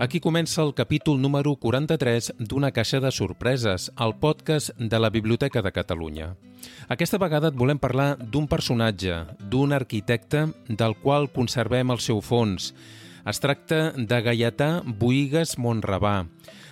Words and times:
Aquí 0.00 0.16
comença 0.18 0.62
el 0.62 0.70
capítol 0.72 1.18
número 1.20 1.50
43 1.60 2.30
d'Una 2.48 2.70
caixa 2.72 3.02
de 3.04 3.10
sorpreses, 3.12 3.90
el 4.00 4.14
podcast 4.16 4.72
de 4.80 4.96
la 4.98 5.10
Biblioteca 5.12 5.60
de 5.60 5.72
Catalunya. 5.76 6.30
Aquesta 6.88 7.20
vegada 7.20 7.50
et 7.52 7.58
volem 7.60 7.76
parlar 7.76 8.14
d'un 8.16 8.46
personatge, 8.48 9.18
d'un 9.52 9.76
arquitecte 9.76 10.46
del 10.70 10.96
qual 11.02 11.28
conservem 11.28 11.92
el 11.92 12.00
seu 12.00 12.24
fons. 12.24 12.70
Es 13.28 13.44
tracta 13.44 13.92
de 13.92 14.22
Gaietà 14.24 14.70
Boigues 14.86 15.58
Montrabà. 15.60 16.24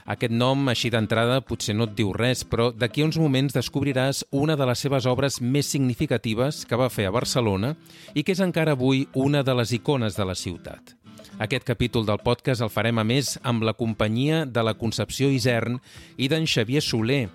Aquest 0.08 0.32
nom, 0.32 0.64
així 0.72 0.88
d'entrada, 0.88 1.42
potser 1.44 1.76
no 1.76 1.84
et 1.84 1.92
diu 1.98 2.14
res, 2.16 2.46
però 2.48 2.70
d'aquí 2.72 3.04
uns 3.04 3.20
moments 3.20 3.52
descobriràs 3.52 4.22
una 4.32 4.56
de 4.56 4.72
les 4.72 4.80
seves 4.80 5.04
obres 5.04 5.42
més 5.44 5.68
significatives 5.68 6.64
que 6.64 6.80
va 6.80 6.88
fer 6.88 7.10
a 7.10 7.12
Barcelona 7.12 7.74
i 8.14 8.24
que 8.24 8.32
és 8.32 8.40
encara 8.40 8.72
avui 8.72 9.04
una 9.12 9.44
de 9.44 9.60
les 9.60 9.76
icones 9.76 10.16
de 10.16 10.24
la 10.24 10.38
ciutat. 10.46 10.96
Aquest 11.38 11.62
capítol 11.62 12.02
del 12.02 12.18
podcast 12.18 12.64
el 12.64 12.70
farem 12.74 12.98
a 12.98 13.04
més 13.06 13.36
amb 13.46 13.62
la 13.62 13.70
companyia 13.78 14.40
de 14.42 14.62
la 14.66 14.72
Concepció 14.74 15.28
Isern 15.30 15.76
i 16.18 16.26
d'en 16.26 16.48
Xavier 16.50 16.82
Soler, 16.82 17.28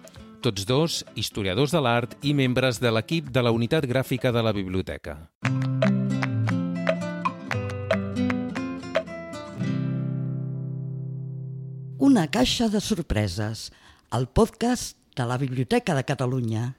tots 0.43 0.65
dos 0.67 0.97
historiadors 1.15 1.71
de 1.71 1.79
l'art 1.79 2.17
i 2.19 2.33
membres 2.35 2.81
de 2.83 2.91
l'equip 2.91 3.31
de 3.31 3.45
la 3.47 3.53
Unitat 3.55 3.87
Gràfica 3.87 4.33
de 4.35 4.43
la 4.43 4.51
Biblioteca. 4.51 5.15
Una 12.03 12.27
caixa 12.27 12.67
de 12.67 12.83
sorpreses, 12.83 13.69
el 14.11 14.27
podcast 14.27 14.99
de 15.15 15.31
la 15.31 15.39
Biblioteca 15.39 15.95
de 15.95 16.03
Catalunya. 16.03 16.73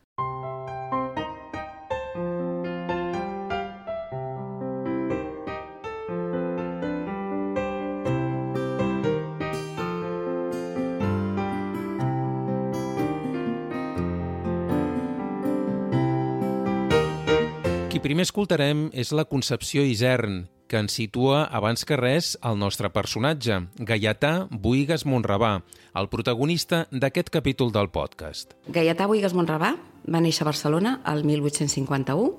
Escoltarem 18.25 18.89
és 18.97 19.12
la 19.12 19.27
Concepció 19.28 19.84
Isern, 19.84 20.44
que 20.69 20.80
ens 20.80 20.97
situa 20.97 21.44
abans 21.53 21.84
que 21.84 21.98
res 22.00 22.34
el 22.42 22.56
nostre 22.58 22.89
personatge, 22.91 23.61
Gaietà 23.77 24.48
Boigues 24.50 25.05
Monrabà, 25.06 25.58
el 25.94 26.08
protagonista 26.12 26.84
d'aquest 26.91 27.31
capítol 27.34 27.72
del 27.75 27.91
podcast. 27.94 28.56
Gaietà 28.72 29.06
Boigues 29.11 29.36
Monrabà 29.36 29.75
va 29.77 30.22
néixer 30.25 30.44
a 30.44 30.50
Barcelona 30.50 30.98
el 31.12 31.25
1851 31.28 32.31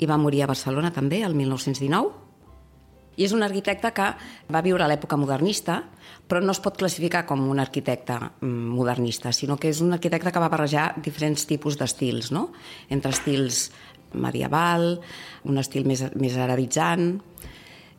i 0.00 0.08
va 0.08 0.20
morir 0.20 0.42
a 0.44 0.50
Barcelona 0.50 0.92
també 0.92 1.22
el 1.24 1.36
1919. 1.36 2.24
I 3.16 3.24
és 3.24 3.32
un 3.32 3.40
arquitecte 3.44 3.88
que 3.96 4.06
va 4.52 4.60
viure 4.64 4.84
a 4.84 4.88
l'època 4.90 5.16
modernista, 5.16 5.78
però 6.28 6.42
no 6.44 6.52
es 6.52 6.60
pot 6.60 6.76
classificar 6.76 7.22
com 7.24 7.46
un 7.48 7.62
arquitecte 7.62 8.18
mm, 8.18 8.72
modernista, 8.76 9.32
sinó 9.32 9.56
que 9.56 9.70
és 9.72 9.80
un 9.80 9.96
arquitecte 9.96 10.32
que 10.32 10.42
va 10.42 10.50
barrejar 10.52 10.90
diferents 11.00 11.46
tipus 11.48 11.78
d'estils, 11.80 12.28
no? 12.34 12.50
entre 12.92 13.14
estils 13.16 13.70
medieval, 14.14 15.00
un 15.44 15.58
estil 15.58 15.86
més, 15.88 16.04
més 16.14 16.36
arabitzant, 16.36 17.08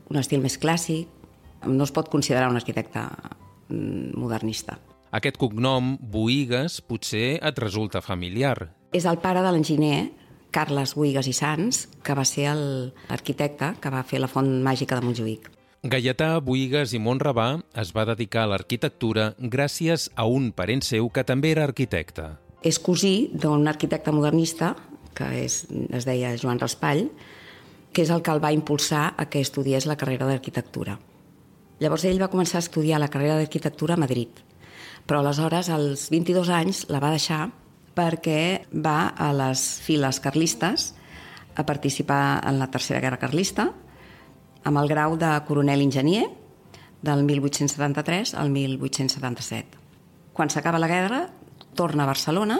un 0.08 0.20
estil 0.22 0.44
més 0.44 0.58
clàssic. 0.62 1.10
No 1.68 1.88
es 1.88 1.92
pot 1.92 2.10
considerar 2.14 2.52
un 2.52 2.60
arquitecte 2.60 3.02
mm, 3.04 4.14
modernista. 4.20 4.78
Aquest 5.18 5.40
cognom, 5.40 5.96
Boigues, 6.00 6.82
potser 6.86 7.40
et 7.40 7.60
resulta 7.60 8.04
familiar. 8.04 8.74
És 8.94 9.08
el 9.08 9.20
pare 9.24 9.42
de 9.44 9.52
l'enginyer 9.52 10.10
Carles 10.52 10.96
Boigues 10.96 11.28
i 11.28 11.36
Sans, 11.36 11.86
que 12.04 12.16
va 12.16 12.26
ser 12.26 12.50
l'arquitecte 12.56 13.74
que 13.82 13.92
va 13.94 14.04
fer 14.08 14.22
la 14.24 14.30
font 14.32 14.50
màgica 14.64 14.98
de 14.98 15.06
Montjuïc. 15.06 15.52
Gaietà 15.88 16.40
Boigues 16.44 16.96
i 16.98 17.00
Montrabà 17.00 17.60
es 17.80 17.94
va 17.96 18.08
dedicar 18.10 18.44
a 18.44 18.52
l'arquitectura 18.52 19.30
gràcies 19.38 20.10
a 20.16 20.26
un 20.26 20.50
parent 20.52 20.82
seu 20.84 21.12
que 21.14 21.24
també 21.24 21.54
era 21.54 21.68
arquitecte. 21.68 22.32
És 22.66 22.80
cosí 22.82 23.30
d'un 23.32 23.68
arquitecte 23.70 24.12
modernista, 24.12 24.74
que 25.18 25.28
és, 25.42 25.64
es 25.90 26.06
deia 26.06 26.36
Joan 26.38 26.62
Raspall, 26.62 27.08
que 27.94 28.04
és 28.06 28.12
el 28.14 28.22
que 28.22 28.34
el 28.34 28.44
va 28.44 28.54
impulsar 28.54 29.16
a 29.18 29.26
que 29.26 29.42
estudiés 29.42 29.88
la 29.90 29.98
carrera 29.98 30.28
d'arquitectura. 30.30 31.00
Llavors 31.82 32.06
ell 32.10 32.22
va 32.22 32.30
començar 32.30 32.60
a 32.60 32.66
estudiar 32.66 33.00
la 33.02 33.10
carrera 33.10 33.38
d'arquitectura 33.40 33.98
a 33.98 34.02
Madrid, 34.02 34.30
però 35.08 35.22
aleshores, 35.22 35.70
als 35.74 36.10
22 36.14 36.50
anys, 36.54 36.86
la 36.92 37.02
va 37.02 37.14
deixar 37.14 37.48
perquè 37.98 38.68
va 38.74 39.10
a 39.18 39.32
les 39.34 39.64
files 39.82 40.20
carlistes 40.22 40.92
a 41.58 41.66
participar 41.66 42.44
en 42.46 42.60
la 42.60 42.70
Tercera 42.70 43.02
Guerra 43.02 43.18
Carlista 43.22 43.72
amb 44.68 44.78
el 44.78 44.90
grau 44.92 45.16
de 45.18 45.32
coronel 45.48 45.82
enginyer 45.82 46.28
del 47.02 47.24
1873 47.24 48.36
al 48.36 48.52
1877. 48.52 49.80
Quan 50.34 50.52
s'acaba 50.54 50.82
la 50.82 50.92
guerra, 50.92 51.22
torna 51.74 52.04
a 52.04 52.12
Barcelona 52.12 52.60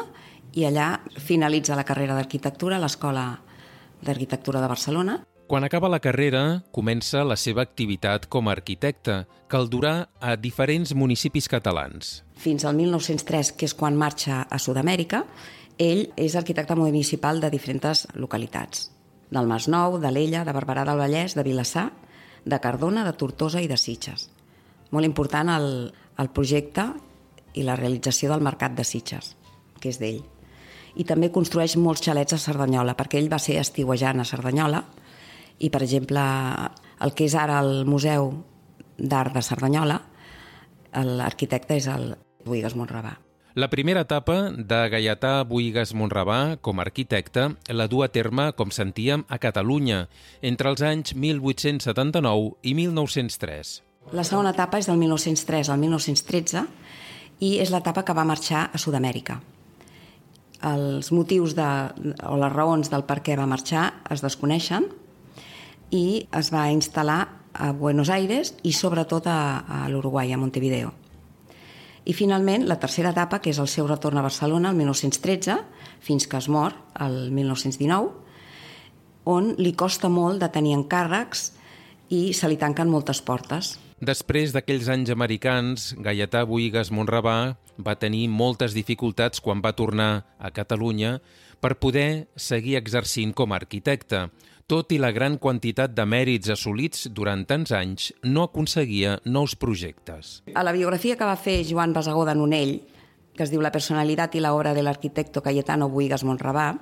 i 0.58 0.66
allà 0.66 0.98
finalitza 1.22 1.76
la 1.78 1.86
carrera 1.86 2.16
d'arquitectura 2.18 2.78
a 2.78 2.82
l'Escola 2.82 3.28
d'Arquitectura 4.02 4.62
de 4.62 4.68
Barcelona. 4.70 5.18
Quan 5.48 5.64
acaba 5.64 5.90
la 5.90 6.02
carrera, 6.02 6.64
comença 6.74 7.24
la 7.24 7.38
seva 7.38 7.62
activitat 7.62 8.26
com 8.28 8.50
a 8.50 8.56
arquitecte, 8.58 9.22
que 9.48 9.58
el 9.58 9.70
durà 9.72 10.10
a 10.20 10.36
diferents 10.36 10.94
municipis 10.98 11.48
catalans. 11.48 12.24
Fins 12.36 12.66
al 12.66 12.76
1903, 12.76 13.54
que 13.56 13.70
és 13.70 13.76
quan 13.78 13.96
marxa 13.96 14.42
a 14.44 14.60
Sud-amèrica, 14.60 15.24
ell 15.78 16.08
és 16.18 16.36
arquitecte 16.36 16.76
municipal 16.76 17.40
de 17.40 17.52
diferents 17.54 18.08
localitats. 18.16 18.90
Del 19.30 19.48
Masnou, 19.48 20.00
de 20.02 20.12
l'Ella, 20.12 20.44
de 20.44 20.56
Barberà 20.58 20.86
del 20.88 21.00
Vallès, 21.00 21.36
de 21.38 21.46
Vilassar, 21.46 21.92
de 22.46 22.60
Cardona, 22.64 23.06
de 23.06 23.14
Tortosa 23.14 23.62
i 23.62 23.70
de 23.70 23.78
Sitges. 23.78 24.30
Molt 24.92 25.06
important 25.06 25.54
el, 25.54 25.70
el 26.18 26.32
projecte 26.34 26.90
i 27.54 27.64
la 27.68 27.78
realització 27.78 28.34
del 28.34 28.44
mercat 28.44 28.76
de 28.76 28.88
Sitges, 28.88 29.36
que 29.80 29.94
és 29.94 30.02
d'ell 30.02 30.26
i 30.98 31.06
també 31.06 31.30
construeix 31.34 31.78
molts 31.78 32.02
xalets 32.06 32.34
a 32.34 32.42
Cerdanyola, 32.42 32.96
perquè 32.98 33.20
ell 33.22 33.30
va 33.32 33.40
ser 33.42 33.60
estiuejant 33.62 34.22
a 34.22 34.26
Cerdanyola 34.26 34.82
i, 35.60 35.70
per 35.70 35.82
exemple, 35.86 36.24
el 37.02 37.14
que 37.14 37.28
és 37.30 37.36
ara 37.38 37.60
el 37.62 37.86
Museu 37.86 38.32
d'Art 38.98 39.38
de 39.38 39.46
Cerdanyola, 39.46 40.02
l'arquitecte 40.98 41.78
és 41.78 41.88
el 41.94 42.16
Boigues 42.46 42.76
Montrabà. 42.78 43.18
La 43.58 43.70
primera 43.70 44.04
etapa 44.06 44.52
de 44.54 44.80
Gaietà 44.94 45.42
Boigues 45.50 45.96
Montrabà 45.98 46.60
com 46.62 46.78
a 46.78 46.86
arquitecte 46.86 47.48
la 47.74 47.88
du 47.90 48.04
a 48.06 48.10
terme, 48.14 48.52
com 48.54 48.70
sentíem, 48.70 49.26
a 49.30 49.40
Catalunya, 49.42 50.06
entre 50.46 50.70
els 50.70 50.86
anys 50.86 51.16
1879 51.18 52.54
i 52.62 52.76
1903. 52.78 53.74
La 54.14 54.24
segona 54.24 54.54
etapa 54.54 54.78
és 54.78 54.90
del 54.90 55.02
1903 55.02 55.74
al 55.74 55.82
1913 55.82 56.66
i 57.42 57.58
és 57.62 57.74
l'etapa 57.74 58.06
que 58.06 58.18
va 58.18 58.30
marxar 58.30 58.70
a 58.70 58.82
Sud-amèrica 58.82 59.42
els 60.66 61.12
motius 61.14 61.54
de, 61.58 61.68
o 62.26 62.38
les 62.40 62.54
raons 62.54 62.90
del 62.90 63.06
per 63.06 63.20
què 63.26 63.38
va 63.38 63.50
marxar 63.50 63.92
es 64.14 64.24
desconeixen 64.26 64.88
i 65.94 66.28
es 66.36 66.52
va 66.54 66.68
instal·lar 66.74 67.20
a 67.54 67.72
Buenos 67.74 68.10
Aires 68.14 68.54
i 68.64 68.74
sobretot 68.74 69.28
a, 69.28 69.64
a 69.64 69.90
l'Uruguai, 69.90 70.32
a 70.34 70.38
Montevideo. 70.38 70.94
I 72.08 72.14
finalment, 72.16 72.64
la 72.68 72.80
tercera 72.80 73.12
etapa, 73.12 73.42
que 73.44 73.52
és 73.52 73.60
el 73.60 73.68
seu 73.68 73.88
retorn 73.88 74.18
a 74.18 74.24
Barcelona, 74.24 74.72
el 74.72 74.78
1913, 74.80 75.58
fins 76.00 76.28
que 76.28 76.38
es 76.40 76.48
mor, 76.48 76.76
el 77.04 77.32
1919, 77.36 78.14
on 79.28 79.52
li 79.60 79.74
costa 79.76 80.08
molt 80.08 80.40
de 80.40 80.48
tenir 80.54 80.78
encàrrecs 80.78 81.52
i 82.16 82.32
se 82.32 82.48
li 82.48 82.56
tanquen 82.56 82.88
moltes 82.88 83.20
portes. 83.20 83.76
Després 83.98 84.52
d'aquells 84.54 84.92
anys 84.94 85.10
americans, 85.10 85.96
Gaietà 85.98 86.44
Boigues 86.46 86.92
Monrabà 86.94 87.58
va 87.82 87.96
tenir 87.98 88.28
moltes 88.30 88.76
dificultats 88.78 89.42
quan 89.42 89.64
va 89.64 89.74
tornar 89.74 90.28
a 90.38 90.52
Catalunya 90.54 91.16
per 91.60 91.80
poder 91.82 92.28
seguir 92.36 92.76
exercint 92.78 93.34
com 93.34 93.52
a 93.52 93.58
arquitecte. 93.58 94.28
Tot 94.70 94.94
i 94.94 95.00
la 95.02 95.10
gran 95.16 95.40
quantitat 95.42 95.96
de 95.98 96.06
mèrits 96.06 96.52
assolits 96.54 97.08
durant 97.10 97.42
tants 97.50 97.74
anys, 97.74 98.12
no 98.22 98.44
aconseguia 98.46 99.16
nous 99.26 99.56
projectes. 99.58 100.44
A 100.54 100.62
la 100.62 100.76
biografia 100.76 101.18
que 101.18 101.26
va 101.26 101.40
fer 101.40 101.64
Joan 101.66 101.96
Basagó 101.96 102.28
de 102.28 102.36
Nonell, 102.38 102.76
que 103.34 103.48
es 103.48 103.50
diu 103.50 103.66
La 103.66 103.74
personalitat 103.74 104.36
i 104.38 104.44
l'obra 104.46 104.76
de 104.78 104.86
l'arquitecto 104.86 105.42
Cayetano 105.42 105.90
Boigues 105.90 106.28
Monrabà, 106.28 106.76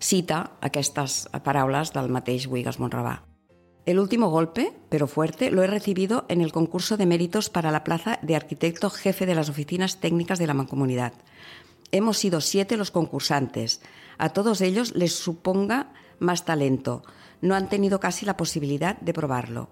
cita 0.00 0.44
aquestes 0.60 1.24
paraules 1.44 1.94
del 1.96 2.12
mateix 2.12 2.44
Boigues 2.50 2.76
Monrabà. 2.76 3.27
El 3.88 3.98
último 3.98 4.28
golpe, 4.28 4.74
pero 4.90 5.06
fuerte, 5.06 5.50
lo 5.50 5.62
he 5.62 5.66
recibido 5.66 6.26
en 6.28 6.42
el 6.42 6.52
concurso 6.52 6.98
de 6.98 7.06
méritos 7.06 7.48
para 7.48 7.70
la 7.70 7.84
plaza 7.84 8.18
de 8.20 8.36
arquitecto 8.36 8.90
jefe 8.90 9.24
de 9.24 9.34
las 9.34 9.48
oficinas 9.48 9.98
técnicas 9.98 10.38
de 10.38 10.46
la 10.46 10.52
mancomunidad. 10.52 11.14
Hemos 11.90 12.18
sido 12.18 12.42
siete 12.42 12.76
los 12.76 12.90
concursantes. 12.90 13.80
A 14.18 14.28
todos 14.28 14.60
ellos 14.60 14.94
les 14.94 15.14
suponga 15.14 15.94
más 16.18 16.44
talento. 16.44 17.02
No 17.40 17.54
han 17.54 17.70
tenido 17.70 17.98
casi 17.98 18.26
la 18.26 18.36
posibilidad 18.36 18.98
de 19.00 19.14
probarlo. 19.14 19.70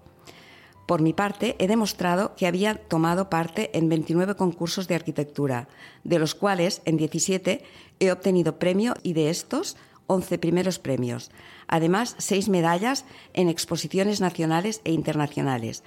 Por 0.87 1.03
mi 1.03 1.13
parte, 1.13 1.55
he 1.59 1.67
demostrado 1.67 2.33
que 2.35 2.47
había 2.47 2.73
tomado 2.73 3.29
parte 3.29 3.69
en 3.77 3.87
29 3.87 4.33
concursos 4.33 4.87
de 4.87 4.95
arquitectura, 4.95 5.67
de 6.03 6.17
los 6.17 6.33
cuales 6.33 6.81
en 6.85 6.97
17 6.97 7.61
he 7.99 8.11
obtenido 8.11 8.57
premio 8.57 8.95
y 9.03 9.13
de 9.13 9.29
estos 9.29 9.77
11 10.07 10.37
primeros 10.37 10.79
premios. 10.79 11.31
Además, 11.67 12.15
seis 12.17 12.49
medallas 12.49 13.05
en 13.33 13.49
exposiciones 13.49 14.21
nacionales 14.21 14.81
e 14.83 14.91
internacionales, 14.91 15.83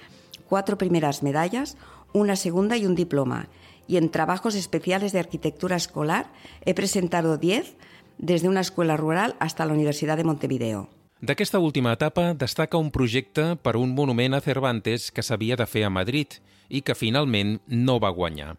cuatro 0.47 0.77
primeras 0.77 1.23
medallas, 1.23 1.77
una 2.13 2.35
segunda 2.35 2.77
y 2.77 2.85
un 2.85 2.95
diploma. 2.95 3.47
Y 3.87 3.97
en 3.97 4.09
trabajos 4.09 4.55
especiales 4.55 5.11
de 5.11 5.19
arquitectura 5.19 5.75
escolar 5.75 6.31
he 6.65 6.73
presentado 6.73 7.37
10 7.37 7.75
desde 8.17 8.47
una 8.47 8.61
escuela 8.61 8.95
rural 8.95 9.35
hasta 9.39 9.65
la 9.65 9.73
Universidad 9.73 10.17
de 10.17 10.23
Montevideo. 10.23 10.89
D'aquesta 11.21 11.59
última 11.59 11.93
etapa 11.93 12.33
destaca 12.33 12.79
un 12.81 12.89
projecte 12.89 13.53
per 13.61 13.75
un 13.77 13.93
monument 13.93 14.33
a 14.33 14.41
Cervantes 14.41 15.11
que 15.13 15.21
s'havia 15.21 15.53
de 15.53 15.67
fer 15.69 15.83
a 15.85 15.91
Madrid 15.93 16.39
i 16.65 16.81
que 16.81 16.95
finalment 16.97 17.59
no 17.69 17.99
va 18.01 18.09
guanyar. 18.09 18.55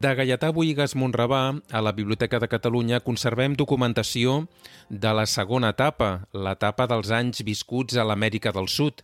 De 0.00 0.14
Gaietà 0.16 0.48
Boigas 0.48 0.94
Monrabà, 0.96 1.60
a 1.60 1.80
la 1.84 1.90
Biblioteca 1.92 2.38
de 2.40 2.46
Catalunya, 2.48 3.02
conservem 3.04 3.52
documentació 3.52 4.46
de 4.88 5.10
la 5.12 5.26
segona 5.28 5.74
etapa, 5.74 6.22
l'etapa 6.32 6.86
dels 6.88 7.10
anys 7.12 7.42
viscuts 7.44 7.98
a 8.00 8.06
l'Amèrica 8.08 8.48
del 8.56 8.70
Sud, 8.72 9.02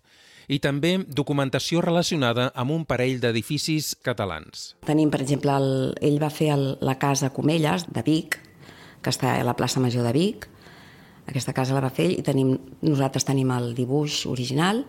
i 0.49 0.57
també 0.57 0.95
documentació 1.19 1.83
relacionada 1.85 2.47
amb 2.57 2.73
un 2.73 2.87
parell 2.89 3.21
d'edificis 3.21 3.91
catalans. 4.09 4.71
Tenim, 4.89 5.13
per 5.13 5.21
exemple, 5.21 5.59
el, 5.61 5.69
ell 6.01 6.17
va 6.23 6.33
fer 6.33 6.49
el, 6.55 6.65
la 6.81 6.97
casa 6.97 7.29
Comelles 7.29 7.85
de 7.93 8.07
Vic, 8.09 8.41
que 9.05 9.13
està 9.13 9.37
a 9.37 9.45
la 9.45 9.57
plaça 9.61 9.85
Major 9.85 10.09
de 10.09 10.17
Vic. 10.17 10.49
Aquesta 11.29 11.53
casa 11.53 11.77
la 11.77 11.85
va 11.85 11.93
fer 11.93 12.09
ell 12.09 12.17
i 12.23 12.25
tenim, 12.25 12.57
nosaltres 12.89 13.29
tenim 13.29 13.53
el 13.53 13.75
dibuix 13.77 14.23
original 14.33 14.87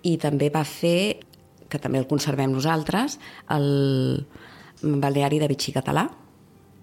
i 0.00 0.16
també 0.16 0.48
va 0.48 0.64
fer, 0.64 1.20
que 1.68 1.76
també 1.76 2.00
el 2.00 2.08
conservem 2.08 2.56
nosaltres, 2.56 3.20
el 3.52 3.74
balneari 5.00 5.40
de 5.42 5.48
Vichy 5.50 5.74
Català, 5.74 6.08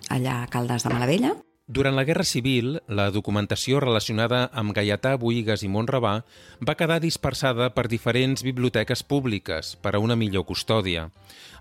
allà 0.09 0.44
a 0.44 0.51
Caldes 0.51 0.83
de 0.83 0.94
Malavella. 0.94 1.33
Durant 1.65 1.95
la 1.95 2.03
Guerra 2.03 2.25
Civil, 2.27 2.81
la 2.91 3.05
documentació 3.15 3.79
relacionada 3.79 4.50
amb 4.51 4.73
Gaietà, 4.75 5.13
Boigas 5.15 5.61
i 5.63 5.69
Montrabà 5.71 6.11
va 6.59 6.75
quedar 6.75 7.00
dispersada 7.00 7.69
per 7.71 7.88
diferents 7.88 8.44
biblioteques 8.44 9.01
públiques 9.07 9.77
per 9.79 9.95
a 9.95 10.01
una 10.03 10.17
millor 10.19 10.44
custòdia. 10.44 11.07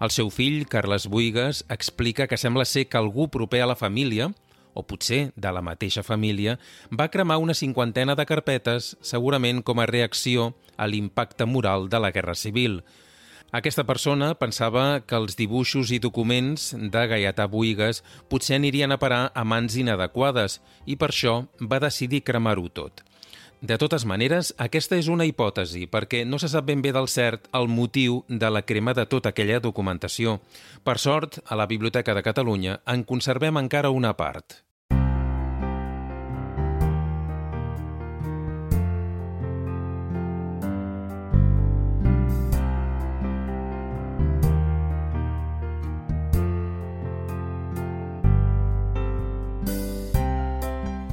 El 0.02 0.10
seu 0.10 0.32
fill, 0.34 0.66
Carles 0.66 1.06
Boigas, 1.06 1.62
explica 1.70 2.26
que 2.26 2.36
sembla 2.36 2.66
ser 2.66 2.88
que 2.90 2.98
algú 2.98 3.28
proper 3.30 3.62
a 3.62 3.70
la 3.70 3.78
família, 3.78 4.32
o 4.74 4.82
potser 4.82 5.30
de 5.36 5.52
la 5.54 5.62
mateixa 5.62 6.02
família, 6.02 6.58
va 6.90 7.10
cremar 7.12 7.38
una 7.38 7.54
cinquantena 7.54 8.16
de 8.18 8.26
carpetes, 8.26 8.96
segurament 9.00 9.62
com 9.62 9.78
a 9.78 9.86
reacció 9.86 10.50
a 10.76 10.90
l'impacte 10.90 11.46
moral 11.46 11.88
de 11.88 12.02
la 12.02 12.10
Guerra 12.10 12.34
Civil, 12.34 12.80
aquesta 13.52 13.84
persona 13.84 14.30
pensava 14.40 15.02
que 15.04 15.18
els 15.20 15.36
dibuixos 15.36 15.90
i 15.92 15.98
documents 16.00 16.70
de 16.72 17.02
Gaietà 17.10 17.44
Boigas 17.52 18.00
potser 18.32 18.56
anirien 18.56 18.94
a 18.94 18.98
parar 19.02 19.26
a 19.36 19.44
mans 19.44 19.76
inadequades 19.76 20.62
i 20.88 20.96
per 20.96 21.10
això 21.12 21.34
va 21.60 21.82
decidir 21.84 22.22
cremar-ho 22.24 22.70
tot. 22.72 23.04
De 23.60 23.76
totes 23.78 24.08
maneres, 24.08 24.54
aquesta 24.56 24.96
és 24.96 25.12
una 25.12 25.28
hipòtesi, 25.28 25.84
perquè 25.86 26.24
no 26.26 26.40
se 26.40 26.48
sap 26.48 26.64
ben 26.66 26.80
bé 26.82 26.90
del 26.96 27.12
cert 27.12 27.44
el 27.54 27.68
motiu 27.68 28.22
de 28.26 28.50
la 28.50 28.64
crema 28.64 28.96
de 28.96 29.04
tota 29.06 29.30
aquella 29.30 29.60
documentació. 29.60 30.40
Per 30.82 30.96
sort, 30.98 31.38
a 31.44 31.54
la 31.54 31.68
Biblioteca 31.68 32.16
de 32.16 32.24
Catalunya 32.24 32.80
en 32.88 33.04
conservem 33.04 33.60
encara 33.60 33.92
una 33.92 34.16
part. 34.16 34.62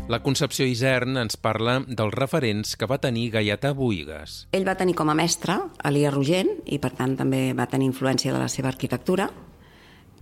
La 0.09 0.23
Concepció 0.25 0.65
Isern 0.65 1.19
ens 1.21 1.35
parla 1.37 1.75
dels 1.85 2.15
referents 2.15 2.71
que 2.81 2.87
va 2.89 2.97
tenir 2.97 3.27
Gaietà 3.35 3.75
Boigas. 3.77 4.47
Ell 4.57 4.65
va 4.65 4.73
tenir 4.73 4.95
com 4.97 5.11
a 5.11 5.13
mestre 5.13 5.59
Elia 5.85 6.09
Rogent 6.09 6.49
i 6.65 6.79
per 6.81 6.95
tant 6.97 7.13
també 7.19 7.41
va 7.53 7.67
tenir 7.69 7.85
influència 7.91 8.33
de 8.33 8.39
la 8.41 8.47
seva 8.49 8.71
arquitectura. 8.71 9.27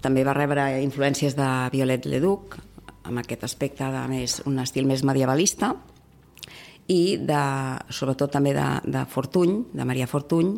També 0.03 0.25
va 0.27 0.35
rebre 0.35 0.65
influències 0.83 1.37
de 1.39 1.47
Violet 1.71 2.03
Leduc, 2.03 2.57
amb 3.07 3.21
aquest 3.23 3.47
aspecte 3.47 3.87
de 3.93 4.03
més, 4.11 4.41
un 4.43 4.59
estil 4.59 4.91
més 4.91 5.05
medievalista, 5.07 5.71
i 6.91 7.15
de, 7.23 7.43
sobretot 7.87 8.35
també 8.35 8.51
de, 8.59 8.67
de 8.91 9.05
Fortuny, 9.07 9.61
de 9.71 9.87
Maria 9.87 10.11
Fortuny, 10.11 10.51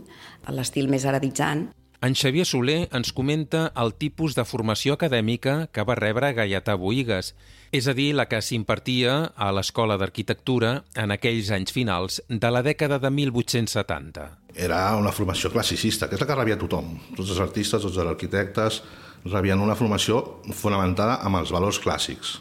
l'estil 0.57 0.89
més 0.89 1.05
arabitzant. 1.05 1.67
En 2.01 2.15
Xavier 2.15 2.45
Soler 2.47 2.85
ens 2.95 3.09
comenta 3.11 3.73
el 3.75 3.89
tipus 3.99 4.31
de 4.37 4.45
formació 4.47 4.93
acadèmica 4.95 5.65
que 5.75 5.83
va 5.83 5.97
rebre 5.99 6.29
Gaietà 6.37 6.77
Boigas, 6.79 7.33
és 7.75 7.89
a 7.91 7.93
dir, 7.97 8.13
la 8.15 8.23
que 8.31 8.39
s'impartia 8.39 9.33
a 9.35 9.49
l'Escola 9.51 9.97
d'Arquitectura 9.99 10.85
en 10.95 11.11
aquells 11.11 11.51
anys 11.51 11.75
finals 11.75 12.21
de 12.31 12.53
la 12.55 12.63
dècada 12.63 13.01
de 13.03 13.11
1870. 13.11 14.29
Era 14.55 14.79
una 14.95 15.11
formació 15.11 15.51
classicista, 15.51 16.07
que 16.07 16.15
és 16.15 16.23
la 16.23 16.29
que 16.29 16.39
rebia 16.39 16.59
tothom. 16.61 16.95
Tots 17.17 17.35
els 17.35 17.43
artistes, 17.43 17.83
tots 17.83 17.99
els 17.99 18.07
arquitectes 18.15 18.79
rebien 19.27 19.59
una 19.59 19.75
formació 19.75 20.23
fonamentada 20.55 21.19
amb 21.27 21.43
els 21.43 21.51
valors 21.51 21.83
clàssics, 21.83 22.37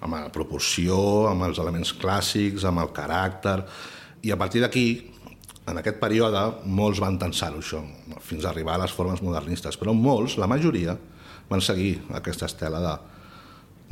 amb 0.00 0.16
la 0.16 0.32
proporció, 0.32 0.96
amb 1.28 1.44
els 1.44 1.60
elements 1.60 1.92
clàssics, 2.00 2.64
amb 2.64 2.80
el 2.80 2.96
caràcter, 2.96 3.58
i 4.24 4.32
a 4.32 4.40
partir 4.40 4.64
d'aquí 4.64 4.86
en 5.66 5.80
aquest 5.80 5.98
període 6.00 6.42
molts 6.66 7.00
van 7.00 7.16
tensar-ho 7.20 7.62
això, 7.62 7.80
fins 8.20 8.44
a 8.44 8.50
arribar 8.52 8.76
a 8.76 8.84
les 8.84 8.92
formes 8.92 9.22
modernistes, 9.24 9.78
però 9.80 9.94
molts, 9.96 10.36
la 10.40 10.48
majoria, 10.50 10.96
van 11.48 11.64
seguir 11.64 11.98
aquesta 12.16 12.48
estela 12.50 12.80
de, 12.84 12.94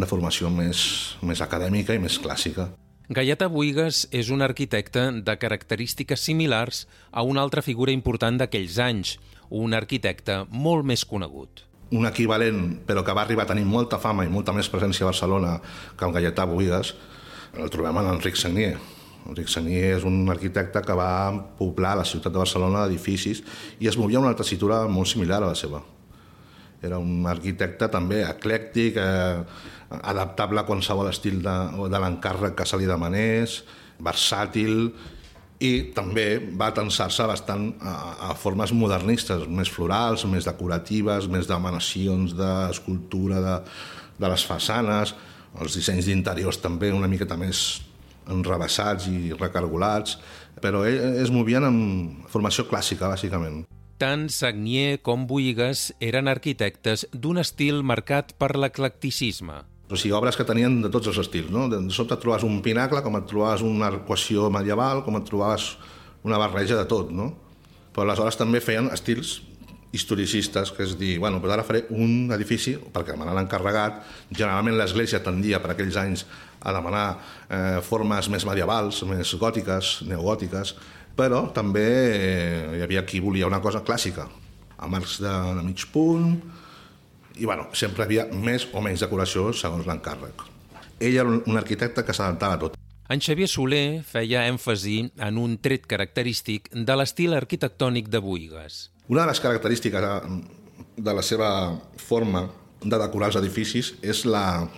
de 0.01 0.09
formació 0.09 0.51
més, 0.53 1.17
més 1.23 1.41
acadèmica 1.45 1.97
i 1.97 2.03
més 2.03 2.19
clàssica. 2.21 2.71
Gaieta 3.13 3.49
Buigas 3.53 4.07
és 4.15 4.31
un 4.33 4.45
arquitecte 4.45 5.09
de 5.25 5.35
característiques 5.37 6.23
similars 6.23 6.87
a 7.11 7.25
una 7.27 7.43
altra 7.43 7.65
figura 7.65 7.93
important 7.93 8.39
d'aquells 8.41 8.79
anys, 8.81 9.17
un 9.51 9.75
arquitecte 9.77 10.45
molt 10.49 10.87
més 10.89 11.05
conegut. 11.05 11.67
Un 11.93 12.09
equivalent, 12.09 12.79
però 12.89 13.03
que 13.05 13.13
va 13.13 13.27
arribar 13.27 13.45
a 13.45 13.51
tenir 13.51 13.67
molta 13.69 13.99
fama 14.01 14.25
i 14.25 14.33
molta 14.33 14.55
més 14.57 14.71
presència 14.73 15.05
a 15.05 15.11
Barcelona 15.11 15.59
que 15.99 16.09
el 16.09 16.15
Gaietà 16.15 16.47
Buigas, 16.49 16.95
el 17.53 17.69
trobem 17.69 18.01
en 18.01 18.15
Enric 18.15 18.39
Sagnier, 18.41 18.79
Enric 19.29 19.51
Sagnier 19.51 19.97
és 19.97 20.05
un 20.09 20.25
arquitecte 20.33 20.83
que 20.85 20.97
va 20.99 21.31
poblar 21.59 21.95
la 21.99 22.07
ciutat 22.09 22.33
de 22.35 22.43
Barcelona 22.43 22.85
d'edificis 22.85 23.43
i 23.81 23.91
es 23.91 23.99
movia 23.99 24.23
una 24.23 24.35
tessitura 24.39 24.83
molt 24.91 25.11
similar 25.13 25.43
a 25.43 25.53
la 25.53 25.59
seva. 25.59 25.83
Era 26.83 26.99
un 26.99 27.27
arquitecte 27.31 27.87
també 27.89 28.25
eclèctic, 28.27 28.99
eh, 28.99 29.43
adaptable 30.03 30.63
a 30.63 30.67
qualsevol 30.67 31.11
estil 31.11 31.39
de, 31.45 31.57
de 31.93 32.01
l'encàrrec 32.03 32.57
que 32.59 32.67
se 32.67 32.81
li 32.81 32.89
demanés, 32.91 33.61
versàtil, 34.03 34.91
i 35.63 35.73
també 35.95 36.27
va 36.59 36.73
tensar-se 36.75 37.27
bastant 37.31 37.69
a, 37.79 37.93
a 38.31 38.35
formes 38.35 38.73
modernistes, 38.75 39.47
més 39.47 39.71
florals, 39.71 40.25
més 40.27 40.49
decoratives, 40.49 41.29
més 41.31 41.47
d'emanacions 41.47 42.35
d'escultura 42.35 43.39
de, 43.45 43.55
de 44.19 44.33
les 44.33 44.47
façanes, 44.49 45.15
els 45.63 45.79
dissenys 45.79 46.09
d'interiors 46.09 46.59
també 46.59 46.91
una 46.91 47.11
miqueta 47.11 47.39
més 47.39 47.83
enrebaçats 48.31 49.09
i 49.11 49.33
recargolats, 49.35 50.19
però 50.63 50.85
es 50.87 51.33
movien 51.35 51.65
amb 51.67 52.29
formació 52.31 52.67
clàssica, 52.69 53.11
bàsicament. 53.11 53.65
Tant 54.03 54.27
Sagnier 54.35 54.99
com 55.07 55.29
Boigas 55.31 55.93
eren 56.03 56.31
arquitectes 56.31 57.07
d'un 57.15 57.39
estil 57.39 57.85
marcat 57.87 58.33
per 58.39 58.57
l'eclecticisme. 58.59 59.61
O 59.93 59.99
sigui, 59.99 60.15
obres 60.17 60.39
que 60.39 60.47
tenien 60.49 60.81
de 60.83 60.91
tots 60.91 61.11
els 61.11 61.21
estils, 61.21 61.53
no? 61.53 61.69
De 61.71 61.79
sobte 61.95 62.17
et 62.17 62.23
trobaves 62.23 62.47
un 62.49 62.63
pinacle, 62.65 63.03
com 63.05 63.19
et 63.19 63.29
trobaves 63.31 63.63
una 63.67 63.91
arcuació 63.93 64.49
medieval, 64.51 65.05
com 65.07 65.19
et 65.19 65.27
trobaves 65.29 65.77
una 66.27 66.39
barreja 66.41 66.79
de 66.79 66.87
tot, 66.89 67.13
no? 67.15 67.33
Però 67.93 68.07
aleshores 68.07 68.39
també 68.41 68.63
feien 68.65 68.89
estils 68.95 69.43
historicistes, 69.93 70.73
que 70.73 70.87
és 70.87 70.97
dir, 70.97 71.19
bueno, 71.21 71.39
doncs 71.43 71.53
ara 71.53 71.67
faré 71.69 71.85
un 71.93 72.33
edifici, 72.33 72.79
perquè 72.95 73.15
me 73.19 73.29
l'han 73.29 73.43
encarregat, 73.45 74.01
generalment 74.33 74.79
l'església 74.81 75.21
tendia 75.23 75.61
per 75.61 75.75
aquells 75.75 75.99
anys 76.01 76.25
a 76.63 76.73
demanar 76.75 77.07
eh, 77.49 77.79
formes 77.85 78.29
més 78.33 78.47
medievals, 78.47 79.03
més 79.09 79.35
gòtiques, 79.39 80.01
neogòtiques, 80.09 80.75
però 81.19 81.45
també 81.55 81.89
eh, 81.89 82.77
hi 82.79 82.83
havia 82.85 83.05
qui 83.09 83.21
volia 83.21 83.49
una 83.51 83.61
cosa 83.61 83.83
clàssica, 83.85 84.29
amb 84.83 84.99
arcs 84.99 85.19
de, 85.23 85.33
de 85.59 85.65
mig 85.67 85.85
punt, 85.93 86.37
i 87.37 87.49
bueno, 87.49 87.69
sempre 87.73 88.05
havia 88.05 88.27
més 88.33 88.67
o 88.73 88.83
menys 88.85 89.03
decoració 89.05 89.51
segons 89.57 89.89
l'encàrrec. 89.89 90.47
Ell 91.03 91.17
era 91.17 91.29
un, 91.29 91.59
arquitecte 91.59 92.05
que 92.07 92.15
s'adaptava 92.15 92.59
a 92.59 92.63
tot. 92.67 92.79
En 93.13 93.21
Xavier 93.21 93.49
Soler 93.51 94.03
feia 94.09 94.47
èmfasi 94.49 94.99
en 95.27 95.39
un 95.41 95.59
tret 95.61 95.89
característic 95.91 96.71
de 96.73 96.97
l'estil 96.97 97.35
arquitectònic 97.37 98.09
de 98.13 98.21
Boigas. 98.23 98.89
Una 99.11 99.25
de 99.25 99.33
les 99.33 99.41
característiques 99.43 100.07
de 100.97 101.13
la 101.13 101.25
seva 101.27 101.51
forma 101.99 102.47
de 102.83 102.99
decorar 102.99 103.31
els 103.31 103.39
edificis 103.41 103.93
és 104.03 104.25
la, 104.25 104.69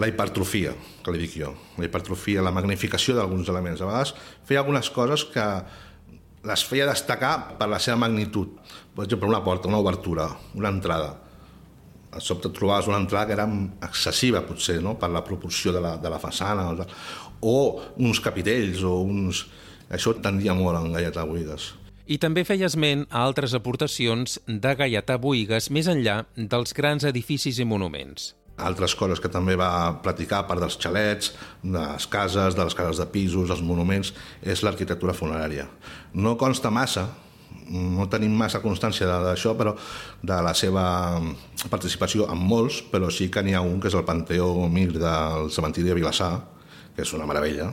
la 0.00 0.08
hipertrofia, 0.08 0.72
que 1.04 1.12
li 1.12 1.20
dic 1.20 1.36
jo. 1.42 1.52
La 1.78 1.86
hipertrofia, 1.86 2.44
la 2.44 2.54
magnificació 2.54 3.14
d'alguns 3.16 3.50
elements. 3.52 3.82
A 3.82 3.88
vegades 3.88 4.14
feia 4.48 4.62
algunes 4.62 4.88
coses 4.94 5.26
que 5.28 5.46
les 6.48 6.62
feia 6.64 6.88
destacar 6.88 7.58
per 7.58 7.68
la 7.68 7.80
seva 7.82 7.98
magnitud. 8.00 8.54
Per 8.96 9.04
exemple, 9.04 9.28
una 9.28 9.42
porta, 9.44 9.68
una 9.68 9.80
obertura, 9.82 10.30
una 10.56 10.72
entrada. 10.72 11.18
A 12.10 12.20
sobte 12.20 12.50
trobaves 12.50 12.88
una 12.88 12.98
entrada 12.98 13.26
que 13.28 13.36
era 13.36 13.46
excessiva, 13.86 14.42
potser, 14.42 14.80
no? 14.82 14.96
per 14.98 15.12
la 15.12 15.22
proporció 15.24 15.72
de 15.72 15.82
la, 15.84 15.96
de 16.00 16.10
la 16.10 16.18
façana. 16.18 16.70
O 17.40 17.56
uns 17.98 18.22
capitells, 18.24 18.82
o 18.82 19.02
uns... 19.04 19.44
Això 19.90 20.14
tendia 20.22 20.54
molt 20.54 20.78
en 20.78 20.92
Gaietà 20.94 21.24
Buides. 21.26 21.72
I 22.10 22.16
també 22.22 22.44
feia 22.46 22.68
esment 22.70 23.04
a 23.10 23.24
altres 23.26 23.52
aportacions 23.58 24.38
de 24.46 24.74
Gaietà 24.78 25.16
Boigues 25.18 25.68
més 25.74 25.90
enllà 25.90 26.22
dels 26.34 26.74
grans 26.74 27.06
edificis 27.06 27.58
i 27.58 27.66
monuments. 27.66 28.32
Altres 28.66 28.94
coses 28.98 29.20
que 29.22 29.30
també 29.32 29.56
va 29.58 30.00
practicar, 30.04 30.42
a 30.42 30.48
part 30.48 30.60
dels 30.62 30.78
xalets, 30.80 31.32
de 31.62 31.78
les 31.78 32.06
cases, 32.10 32.56
de 32.56 32.66
les 32.66 32.76
cases 32.76 33.00
de 33.00 33.08
pisos, 33.10 33.50
els 33.50 33.64
monuments, 33.64 34.12
és 34.42 34.62
l'arquitectura 34.66 35.16
funerària. 35.16 35.66
No 36.14 36.36
consta 36.40 36.70
massa, 36.70 37.08
no 37.70 38.06
tenim 38.10 38.34
massa 38.36 38.62
constància 38.62 39.08
d'això, 39.08 39.54
però 39.58 39.74
de 40.22 40.38
la 40.42 40.54
seva 40.54 40.84
participació 41.70 42.28
en 42.30 42.40
molts, 42.52 42.82
però 42.92 43.10
sí 43.14 43.30
que 43.30 43.42
n'hi 43.42 43.54
ha 43.54 43.64
un 43.64 43.80
que 43.80 43.90
és 43.90 43.98
el 43.98 44.06
Panteó 44.08 44.52
Mir 44.68 44.90
del 44.96 45.50
cementiri 45.54 45.90
de 45.90 46.00
Vilassar, 46.00 46.32
que 46.96 47.06
és 47.06 47.14
una 47.14 47.28
meravella. 47.30 47.70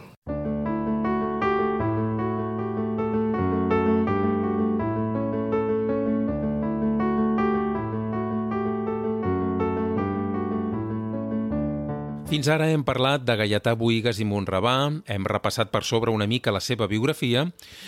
Fins 12.37 12.51
ara 12.53 12.67
hem 12.69 12.83
parlat 12.85 13.23
de 13.25 13.33
Gaietà 13.33 13.71
Boigues 13.73 14.19
i 14.21 14.25
Montrabà, 14.29 14.75
hem 15.09 15.23
repassat 15.25 15.71
per 15.73 15.79
sobre 15.81 16.11
una 16.13 16.27
mica 16.29 16.51
la 16.53 16.59
seva 16.61 16.85
biografia, 16.85 17.47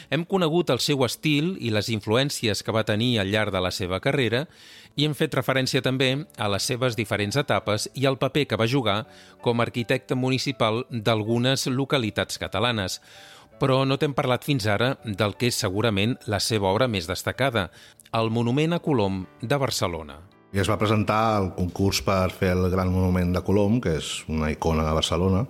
hem 0.09 0.23
conegut 0.25 0.71
el 0.73 0.81
seu 0.81 1.03
estil 1.05 1.51
i 1.61 1.69
les 1.69 1.91
influències 1.93 2.63
que 2.65 2.73
va 2.73 2.81
tenir 2.87 3.11
al 3.21 3.29
llarg 3.29 3.53
de 3.53 3.61
la 3.61 3.69
seva 3.69 3.99
carrera 4.01 4.47
i 4.97 5.05
hem 5.05 5.13
fet 5.13 5.37
referència 5.37 5.83
també 5.85 6.07
a 6.33 6.47
les 6.49 6.65
seves 6.65 6.97
diferents 6.97 7.37
etapes 7.37 7.91
i 7.93 8.09
al 8.09 8.17
paper 8.17 8.47
que 8.49 8.57
va 8.57 8.69
jugar 8.73 8.97
com 9.45 9.61
a 9.61 9.67
arquitecte 9.69 10.17
municipal 10.17 10.81
d'algunes 10.89 11.67
localitats 11.69 12.41
catalanes. 12.41 12.97
Però 13.61 13.83
no 13.85 13.99
t'hem 14.01 14.17
parlat 14.17 14.49
fins 14.49 14.65
ara 14.65 14.95
del 15.05 15.37
que 15.37 15.53
és 15.53 15.61
segurament 15.61 16.17
la 16.25 16.41
seva 16.41 16.73
obra 16.73 16.89
més 16.89 17.05
destacada, 17.05 17.69
el 18.17 18.33
Monument 18.33 18.73
a 18.73 18.81
Colom 18.81 19.27
de 19.45 19.61
Barcelona. 19.61 20.17
I 20.49 20.57
es 20.63 20.69
va 20.69 20.79
presentar 20.81 21.19
al 21.35 21.51
concurs 21.53 21.99
per 22.01 22.31
fer 22.33 22.55
el 22.55 22.71
Gran 22.73 22.89
Monument 22.89 23.35
de 23.35 23.41
Colom, 23.45 23.77
que 23.83 23.99
és 23.99 24.23
una 24.33 24.49
icona 24.49 24.81
de 24.87 24.95
Barcelona, 24.97 25.43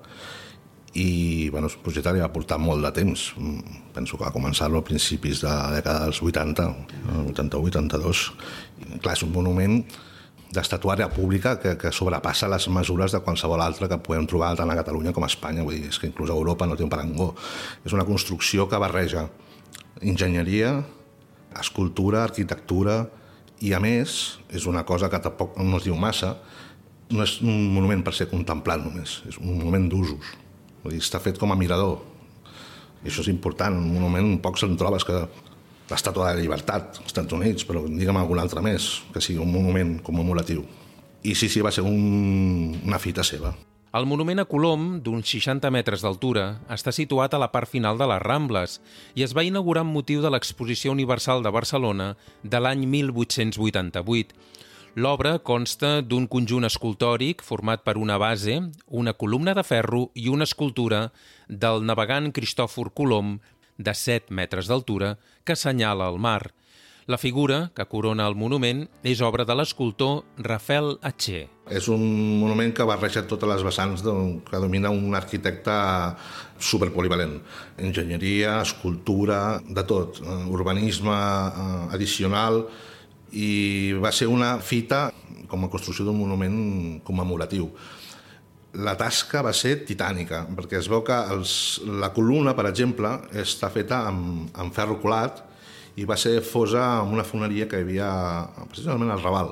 i 0.99 1.49
bueno, 1.53 1.69
el 1.69 1.77
projecte 1.85 2.11
li 2.11 2.19
va 2.19 2.31
portar 2.33 2.57
molt 2.59 2.83
de 2.83 2.91
temps. 2.91 3.29
Penso 3.95 4.17
que 4.17 4.25
va 4.25 4.33
començar-lo 4.35 4.81
a 4.81 4.85
principis 4.85 5.43
de 5.45 5.47
la 5.47 5.69
dècada 5.77 6.07
dels 6.07 6.19
80, 6.19 6.65
81-82. 7.29 8.23
Clar, 8.99 9.13
és 9.13 9.23
un 9.23 9.31
monument 9.31 9.77
d'estatuària 10.49 11.07
pública 11.13 11.53
que, 11.61 11.75
que 11.77 11.93
sobrepassa 11.93 12.49
les 12.49 12.65
mesures 12.73 13.13
de 13.13 13.21
qualsevol 13.23 13.61
altre 13.61 13.87
que 13.87 13.99
podem 14.03 14.25
trobar 14.27 14.55
tant 14.57 14.73
a 14.73 14.77
Catalunya 14.81 15.13
com 15.15 15.23
a 15.23 15.29
Espanya. 15.29 15.63
Vull 15.63 15.77
dir, 15.77 15.93
és 15.93 16.01
que 16.01 16.09
inclús 16.09 16.33
a 16.33 16.35
Europa 16.35 16.67
no 16.67 16.75
té 16.75 16.83
un 16.83 16.91
parangó. 16.91 17.29
És 17.85 17.95
una 17.95 18.07
construcció 18.09 18.67
que 18.67 18.81
barreja 18.81 19.29
enginyeria, 20.01 20.73
escultura, 21.61 22.25
arquitectura, 22.25 23.05
i 23.59 23.73
a 23.75 23.79
més, 23.83 24.39
és 24.55 24.65
una 24.69 24.85
cosa 24.87 25.09
que 25.11 25.19
tampoc 25.23 25.57
no 25.59 25.79
es 25.79 25.87
diu 25.87 25.97
massa, 25.99 26.35
no 27.09 27.25
és 27.25 27.39
un 27.41 27.73
monument 27.73 28.03
per 28.05 28.13
ser 28.15 28.29
contemplat 28.31 28.81
només, 28.83 29.19
és 29.27 29.39
un 29.41 29.51
monument 29.57 29.89
d'usos. 29.91 30.33
Està 30.95 31.19
fet 31.19 31.39
com 31.41 31.51
a 31.51 31.57
mirador. 31.59 31.97
I 33.03 33.09
això 33.09 33.23
és 33.23 33.31
important, 33.31 33.75
un 33.75 33.93
monument 33.95 34.37
poc 34.43 34.59
se'n 34.59 34.77
trobes 34.79 35.05
que 35.07 35.23
l'estàtua 35.89 36.29
de 36.29 36.37
la 36.37 36.43
llibertat 36.43 36.99
als 36.99 37.09
Estats 37.09 37.35
Units, 37.35 37.65
però 37.67 37.83
digue'm 37.87 38.19
algun 38.19 38.39
altre 38.39 38.63
més, 38.63 38.91
que 39.13 39.23
sigui 39.23 39.41
un 39.43 39.51
monument 39.51 39.97
commemoratiu. 40.05 40.63
I 41.23 41.35
sí, 41.35 41.49
sí, 41.51 41.63
va 41.65 41.73
ser 41.75 41.83
un, 41.83 42.77
una 42.85 42.99
fita 43.01 43.25
seva. 43.27 43.51
El 43.89 44.05
monument 44.05 44.37
a 44.37 44.43
Colom, 44.45 44.99
d'uns 45.01 45.25
60 45.25 45.71
metres 45.73 46.03
d'altura, 46.05 46.59
està 46.69 46.91
situat 46.93 47.33
a 47.33 47.39
la 47.41 47.47
part 47.49 47.65
final 47.71 47.97
de 47.97 48.05
les 48.11 48.19
Rambles 48.21 48.75
i 49.17 49.23
es 49.25 49.33
va 49.33 49.41
inaugurar 49.47 49.81
amb 49.81 49.95
motiu 49.97 50.21
de 50.21 50.29
l'Exposició 50.29 50.93
Universal 50.93 51.41
de 51.41 51.49
Barcelona 51.49 52.11
de 52.43 52.59
l'any 52.61 52.83
1888. 52.85 54.37
L'obra 55.01 55.31
consta 55.41 56.03
d'un 56.05 56.27
conjunt 56.29 56.69
escultòric 56.69 57.41
format 57.41 57.81
per 57.81 57.97
una 57.97 58.19
base, 58.21 58.59
una 58.85 59.15
columna 59.17 59.57
de 59.57 59.65
ferro 59.65 60.11
i 60.13 60.29
una 60.29 60.45
escultura 60.45 61.07
del 61.49 61.81
navegant 61.81 62.29
Cristòfor 62.29 62.93
Colom 62.93 63.39
de 63.79 63.97
7 63.97 64.29
metres 64.29 64.69
d'altura 64.69 65.15
que 65.43 65.57
assenyala 65.57 66.13
el 66.13 66.21
mar. 66.21 66.53
La 67.09 67.17
figura 67.17 67.71
que 67.73 67.87
corona 67.89 68.27
el 68.29 68.35
monument 68.37 68.83
és 69.01 69.23
obra 69.25 69.41
de 69.41 69.55
l'escultor 69.57 70.19
Rafael 70.45 70.91
Atxer. 71.01 71.47
És 71.73 71.87
un 71.89 72.03
monument 72.37 72.69
que 72.77 72.85
barreja 72.85 73.23
totes 73.25 73.49
les 73.49 73.63
vessants 73.65 74.03
que 74.05 74.59
domina 74.61 74.91
un 74.93 75.17
arquitecte 75.17 75.73
superpolivalent. 76.61 77.33
Enginyeria, 77.81 78.59
escultura, 78.61 79.57
de 79.65 79.85
tot, 79.89 80.21
urbanisme 80.53 81.17
eh, 81.17 81.97
addicional, 81.97 82.61
i 83.33 83.49
va 83.97 84.13
ser 84.13 84.29
una 84.29 84.59
fita 84.61 85.07
com 85.49 85.65
a 85.65 85.73
construcció 85.73 86.05
d'un 86.05 86.21
monument 86.21 87.01
commemoratiu. 87.09 87.71
La 88.85 88.93
tasca 89.01 89.41
va 89.41 89.57
ser 89.57 89.79
titànica, 89.81 90.45
perquè 90.53 90.77
es 90.77 90.93
veu 90.93 91.01
que 91.01 91.17
els, 91.33 91.51
la 91.89 92.13
columna, 92.13 92.53
per 92.53 92.69
exemple, 92.69 93.17
està 93.33 93.73
feta 93.73 94.05
amb, 94.13 94.51
amb 94.53 94.77
ferro 94.77 95.01
colat 95.01 95.48
i 95.99 96.05
va 96.07 96.17
ser 96.19 96.39
fosa 96.45 96.83
en 97.01 97.13
una 97.15 97.25
foneria 97.27 97.67
que 97.67 97.79
hi 97.79 97.85
havia 97.85 98.09
precisament 98.71 99.11
al 99.11 99.23
Raval, 99.23 99.51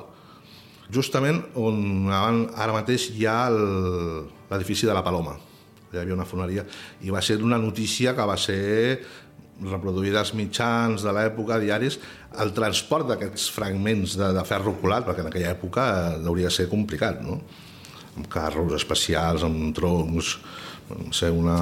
justament 0.94 1.42
on 1.60 2.08
ara 2.08 2.72
mateix 2.72 3.10
hi 3.12 3.26
ha 3.28 3.40
l'edifici 3.52 4.88
de 4.88 4.96
la 4.96 5.04
Paloma. 5.04 5.36
Hi 5.92 6.00
havia 6.00 6.16
una 6.16 6.28
foneria 6.28 6.66
i 7.04 7.12
va 7.12 7.22
ser 7.24 7.38
una 7.44 7.58
notícia 7.60 8.14
que 8.16 8.26
va 8.28 8.36
ser 8.40 8.58
reproduïda 9.58 10.20
als 10.22 10.34
mitjans 10.38 11.02
de 11.02 11.12
l'època, 11.14 11.58
diaris, 11.58 11.98
el 12.42 12.52
transport 12.54 13.08
d'aquests 13.08 13.48
fragments 13.50 14.14
de, 14.20 14.28
de 14.36 14.44
ferro 14.46 14.76
colat, 14.82 15.06
perquè 15.08 15.24
en 15.24 15.30
aquella 15.32 15.54
època 15.56 15.86
hauria 16.20 16.50
de 16.50 16.54
ser 16.54 16.68
complicat, 16.70 17.24
no? 17.24 17.40
amb 18.18 18.28
carros 18.30 18.74
especials, 18.76 19.44
amb 19.46 19.74
troncs, 19.76 20.36
va 20.90 21.00
ser 21.14 21.32
una, 21.34 21.58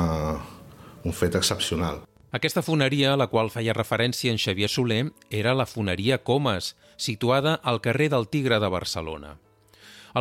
un 1.04 1.16
fet 1.16 1.36
excepcional. 1.40 2.04
Aquesta 2.36 2.60
foneria 2.60 3.14
a 3.14 3.16
la 3.16 3.30
qual 3.32 3.48
feia 3.48 3.72
referència 3.72 4.28
en 4.28 4.36
Xavier 4.36 4.68
Soler 4.68 5.06
era 5.38 5.54
la 5.56 5.64
foneria 5.64 6.18
Comas, 6.20 6.74
situada 7.00 7.54
al 7.64 7.80
carrer 7.80 8.10
del 8.12 8.26
Tigre 8.28 8.58
de 8.60 8.68
Barcelona. 8.68 9.30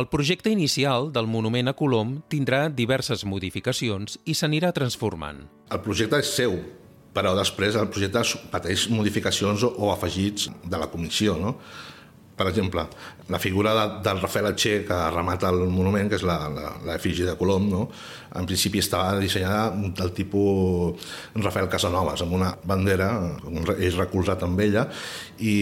El 0.00 0.08
projecte 0.08 0.48
inicial 0.48 1.10
del 1.12 1.28
monument 1.28 1.68
a 1.68 1.74
Colom 1.76 2.14
tindrà 2.32 2.62
diverses 2.72 3.26
modificacions 3.28 4.16
i 4.24 4.32
s'anirà 4.32 4.72
transformant. 4.72 5.42
El 5.68 5.82
projecte 5.84 6.22
és 6.24 6.32
seu, 6.38 6.56
però 7.12 7.34
després 7.36 7.76
el 7.76 7.90
projecte 7.92 8.24
pateix 8.54 8.86
modificacions 8.88 9.66
o 9.68 9.92
afegits 9.92 10.48
de 10.64 10.80
la 10.80 10.88
comissió. 10.92 11.36
No? 11.36 11.58
Per 12.36 12.44
exemple, 12.50 12.82
la 13.32 13.38
figura 13.40 13.72
de, 13.72 13.84
del 14.04 14.20
Rafael 14.20 14.50
Atxer 14.50 14.82
que 14.84 14.96
remata 15.10 15.48
el 15.48 15.62
monument, 15.72 16.10
que 16.12 16.18
és 16.18 16.24
l'efigi 16.26 17.24
de 17.24 17.32
Colom, 17.40 17.70
no? 17.72 17.86
en 18.36 18.44
principi 18.44 18.82
estava 18.82 19.14
dissenyada 19.16 19.70
del 19.72 20.12
tipus 20.12 21.00
Rafael 21.40 21.70
Casanovas, 21.72 22.20
amb 22.26 22.36
una 22.36 22.50
bandera, 22.68 23.08
eix 23.78 23.96
recolzat 23.96 24.44
amb 24.44 24.60
ella, 24.60 24.84
i 25.40 25.54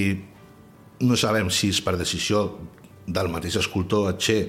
no 1.06 1.18
sabem 1.20 1.52
si 1.54 1.70
és 1.70 1.78
per 1.84 1.94
decisió 2.00 2.42
del 3.06 3.30
mateix 3.30 3.60
escultor 3.62 4.10
Atxer 4.10 4.40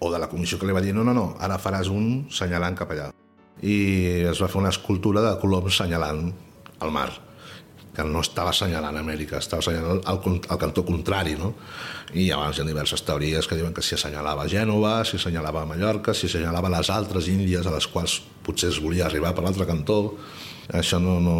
o 0.00 0.12
de 0.12 0.20
la 0.20 0.28
comissió 0.28 0.60
que 0.60 0.68
li 0.68 0.76
va 0.76 0.84
dir 0.84 0.92
no, 0.96 1.04
no, 1.06 1.16
no, 1.16 1.26
ara 1.40 1.60
faràs 1.60 1.88
un 1.88 2.26
senyalant 2.28 2.76
cap 2.76 2.92
allà. 2.92 3.08
I 3.64 3.74
es 4.28 4.40
va 4.40 4.52
fer 4.52 4.60
una 4.60 4.72
escultura 4.72 5.24
de 5.24 5.34
Colom 5.40 5.72
senyalant 5.72 6.28
el 6.80 6.92
mar 6.92 7.08
que 8.00 8.08
no 8.08 8.22
estava 8.24 8.52
assenyalant 8.54 8.98
Amèrica, 9.00 9.38
estava 9.38 9.62
assenyalant 9.64 10.02
el, 10.08 10.40
el 10.40 10.60
cantó 10.60 10.84
contrari, 10.86 11.36
no? 11.38 11.52
I 12.14 12.28
llavors 12.30 12.58
hi 12.58 12.64
ha 12.64 12.68
diverses 12.68 13.04
teories 13.06 13.46
que 13.46 13.58
diuen 13.58 13.74
que 13.76 13.84
si 13.84 13.94
assenyalava 13.94 14.48
Gènova, 14.50 15.00
si 15.06 15.18
assenyalava 15.20 15.66
Mallorca, 15.68 16.14
si 16.16 16.26
assenyalava 16.30 16.72
les 16.72 16.90
altres 16.90 17.28
Índies 17.30 17.66
a 17.66 17.74
les 17.76 17.86
quals 17.90 18.20
potser 18.46 18.72
es 18.72 18.80
volia 18.82 19.06
arribar 19.06 19.34
per 19.36 19.44
l'altre 19.46 19.68
cantó. 19.68 20.00
Això 20.70 21.00
no, 21.02 21.18
no, 21.22 21.36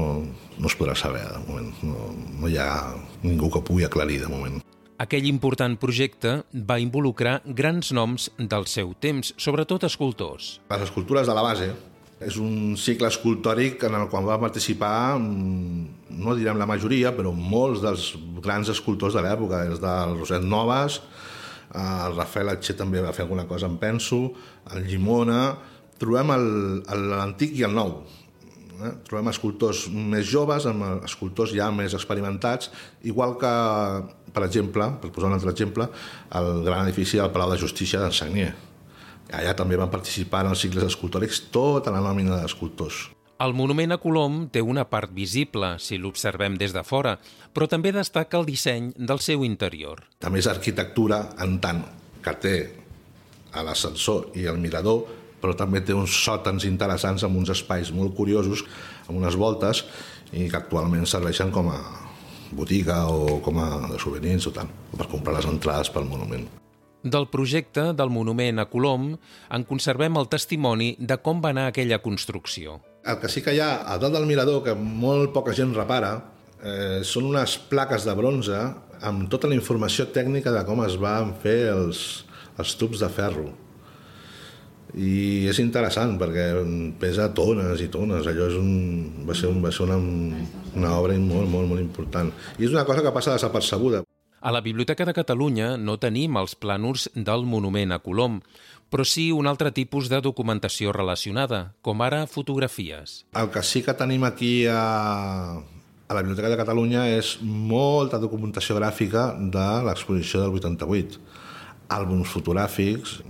no 0.58 0.66
es 0.66 0.74
podrà 0.78 0.96
saber 0.98 1.22
de 1.22 1.38
moment, 1.46 1.70
no, 1.86 2.10
no 2.40 2.50
hi 2.50 2.58
ha 2.58 2.70
ningú 3.22 3.50
que 3.54 3.62
pugui 3.66 3.86
aclarir 3.86 4.20
de 4.24 4.30
moment. 4.30 4.58
Aquell 5.00 5.24
important 5.30 5.78
projecte 5.80 6.42
va 6.52 6.76
involucrar 6.82 7.38
grans 7.46 7.88
noms 7.96 8.28
del 8.36 8.66
seu 8.68 8.90
temps, 9.00 9.32
sobretot 9.40 9.86
escultors. 9.88 10.58
Les 10.68 10.82
escultures 10.84 11.30
de 11.30 11.36
la 11.38 11.44
base, 11.46 11.70
és 12.20 12.36
un 12.36 12.76
cicle 12.76 13.08
escultòric 13.08 13.86
en 13.88 13.96
el 13.96 14.08
qual 14.12 14.26
va 14.28 14.40
participar, 14.40 15.16
mm, 15.18 16.18
no 16.20 16.36
direm 16.36 16.58
la 16.58 16.68
majoria, 16.68 17.16
però 17.16 17.32
molts 17.32 17.80
dels 17.80 18.14
grans 18.42 18.68
escultors 18.68 19.14
de 19.14 19.22
l'època, 19.24 19.64
des 19.68 19.80
del 19.80 20.18
Roset 20.18 20.42
Noves, 20.42 21.00
el 21.74 22.16
Rafael 22.16 22.48
Atxer 22.50 22.76
també 22.76 23.00
va 23.00 23.12
fer 23.12 23.24
alguna 23.24 23.46
cosa, 23.46 23.66
en 23.66 23.78
penso, 23.78 24.32
el 24.72 24.86
Llimona... 24.86 25.56
Trobem 26.00 26.30
l'antic 26.32 27.58
i 27.58 27.62
el 27.66 27.74
nou. 27.76 27.90
Eh? 28.80 28.92
Trobem 29.04 29.28
escultors 29.28 29.82
més 29.92 30.24
joves, 30.24 30.64
amb 30.64 31.04
escultors 31.04 31.52
ja 31.52 31.66
més 31.70 31.92
experimentats, 31.92 32.70
igual 33.04 33.36
que, 33.36 33.52
per 34.32 34.46
exemple, 34.46 34.86
per 35.02 35.10
posar 35.12 35.28
un 35.28 35.36
altre 35.36 35.52
exemple, 35.52 35.90
el 36.40 36.64
gran 36.64 36.88
edifici 36.88 37.20
del 37.20 37.28
Palau 37.28 37.52
de 37.52 37.60
Justícia 37.60 38.00
d'en 38.00 38.16
Sagnier 38.16 38.54
Allà 39.30 39.54
també 39.54 39.78
van 39.78 39.90
participar 39.92 40.44
en 40.44 40.52
els 40.52 40.62
cicles 40.64 40.86
escultòrics 40.88 41.46
tota 41.54 41.92
la 41.94 42.02
nòmina 42.02 42.40
d'escultors. 42.40 43.08
El 43.40 43.54
monument 43.56 43.94
a 43.94 43.96
Colom 43.96 44.42
té 44.52 44.60
una 44.60 44.82
part 44.90 45.14
visible, 45.16 45.78
si 45.80 45.96
l'observem 45.96 46.58
des 46.60 46.74
de 46.76 46.82
fora, 46.84 47.14
però 47.56 47.70
també 47.72 47.88
destaca 47.96 48.36
el 48.36 48.44
disseny 48.44 48.90
del 48.98 49.22
seu 49.24 49.46
interior. 49.46 50.02
També 50.20 50.42
és 50.42 50.50
arquitectura 50.50 51.22
en 51.40 51.56
tant 51.62 51.80
que 52.20 52.36
té 52.36 52.54
a 53.56 53.64
l'ascensor 53.64 54.36
i 54.36 54.44
el 54.50 54.60
mirador, 54.60 55.06
però 55.40 55.56
també 55.56 55.80
té 55.80 55.96
uns 55.96 56.12
sòtans 56.20 56.68
interessants 56.68 57.24
amb 57.24 57.40
uns 57.40 57.54
espais 57.56 57.94
molt 57.96 58.12
curiosos, 58.18 58.66
amb 59.08 59.16
unes 59.22 59.40
voltes, 59.40 59.86
i 60.36 60.44
que 60.50 60.60
actualment 60.60 61.08
serveixen 61.08 61.50
com 61.50 61.72
a 61.72 61.80
botiga 62.52 63.06
o 63.08 63.40
com 63.40 63.56
a 63.62 63.70
de 63.88 63.98
souvenirs 64.04 64.50
o 64.50 64.54
tant, 64.54 64.68
per 64.92 65.08
comprar 65.08 65.38
les 65.38 65.48
entrades 65.48 65.88
pel 65.88 66.04
monument. 66.04 66.59
Del 67.02 67.30
projecte 67.32 67.94
del 67.96 68.10
monument 68.12 68.60
a 68.60 68.66
Colom 68.68 69.14
en 69.56 69.62
conservem 69.64 70.18
el 70.20 70.28
testimoni 70.28 70.90
de 71.00 71.16
com 71.24 71.38
va 71.40 71.54
anar 71.54 71.70
aquella 71.70 72.02
construcció. 72.04 72.76
El 73.08 73.16
que 73.22 73.30
sí 73.32 73.40
que 73.40 73.54
hi 73.56 73.60
ha 73.64 73.86
a 73.88 73.96
dalt 73.96 74.12
del 74.12 74.28
mirador, 74.28 74.60
que 74.66 74.74
molt 74.76 75.32
poca 75.32 75.54
gent 75.56 75.72
repara, 75.72 76.12
eh, 76.60 77.00
són 77.08 77.30
unes 77.30 77.56
plaques 77.70 78.04
de 78.04 78.14
bronze 78.18 78.60
amb 79.00 79.30
tota 79.32 79.48
la 79.48 79.56
informació 79.56 80.10
tècnica 80.12 80.52
de 80.52 80.60
com 80.68 80.84
es 80.84 80.98
van 81.00 81.32
fer 81.40 81.72
els, 81.72 82.26
els 82.60 82.76
tubs 82.76 83.00
de 83.00 83.08
ferro. 83.08 83.48
I 84.92 85.48
és 85.48 85.60
interessant 85.62 86.18
perquè 86.20 86.50
pesa 87.00 87.30
tones 87.32 87.80
i 87.80 87.88
tones. 87.88 88.28
Allò 88.28 88.50
és 88.50 88.60
un, 88.60 89.24
va 89.24 89.32
ser, 89.38 89.48
un, 89.48 89.64
va 89.64 89.72
ser 89.72 89.86
una, 89.86 89.96
una 90.76 90.94
obra 90.98 91.16
molt, 91.16 91.48
molt, 91.48 91.70
molt 91.70 91.80
important. 91.80 92.28
I 92.58 92.68
és 92.68 92.74
una 92.74 92.84
cosa 92.84 93.00
que 93.00 93.14
passa 93.14 93.38
desapercebuda. 93.38 94.04
A 94.40 94.50
la 94.50 94.62
Biblioteca 94.64 95.04
de 95.04 95.12
Catalunya 95.12 95.74
no 95.76 95.98
tenim 96.00 96.38
els 96.40 96.54
plànols 96.56 97.10
del 97.12 97.42
monument 97.44 97.92
a 97.92 97.98
Colom, 98.00 98.38
però 98.88 99.04
sí 99.04 99.26
un 99.36 99.44
altre 99.50 99.68
tipus 99.76 100.08
de 100.08 100.22
documentació 100.24 100.94
relacionada, 100.96 101.74
com 101.84 102.00
ara 102.00 102.22
fotografies. 102.24 103.26
El 103.36 103.50
que 103.52 103.60
sí 103.60 103.84
que 103.84 103.92
tenim 103.92 104.24
aquí 104.24 104.64
a, 104.64 105.60
a 105.60 106.16
la 106.16 106.24
Biblioteca 106.24 106.48
de 106.48 106.56
Catalunya 106.56 107.04
és 107.12 107.34
molta 107.44 108.22
documentació 108.22 108.80
gràfica 108.80 109.28
de 109.36 109.68
l'exposició 109.84 110.40
del 110.46 110.56
88. 110.56 111.20
Àlbums 111.92 112.32
fotogràfics, 112.32 113.20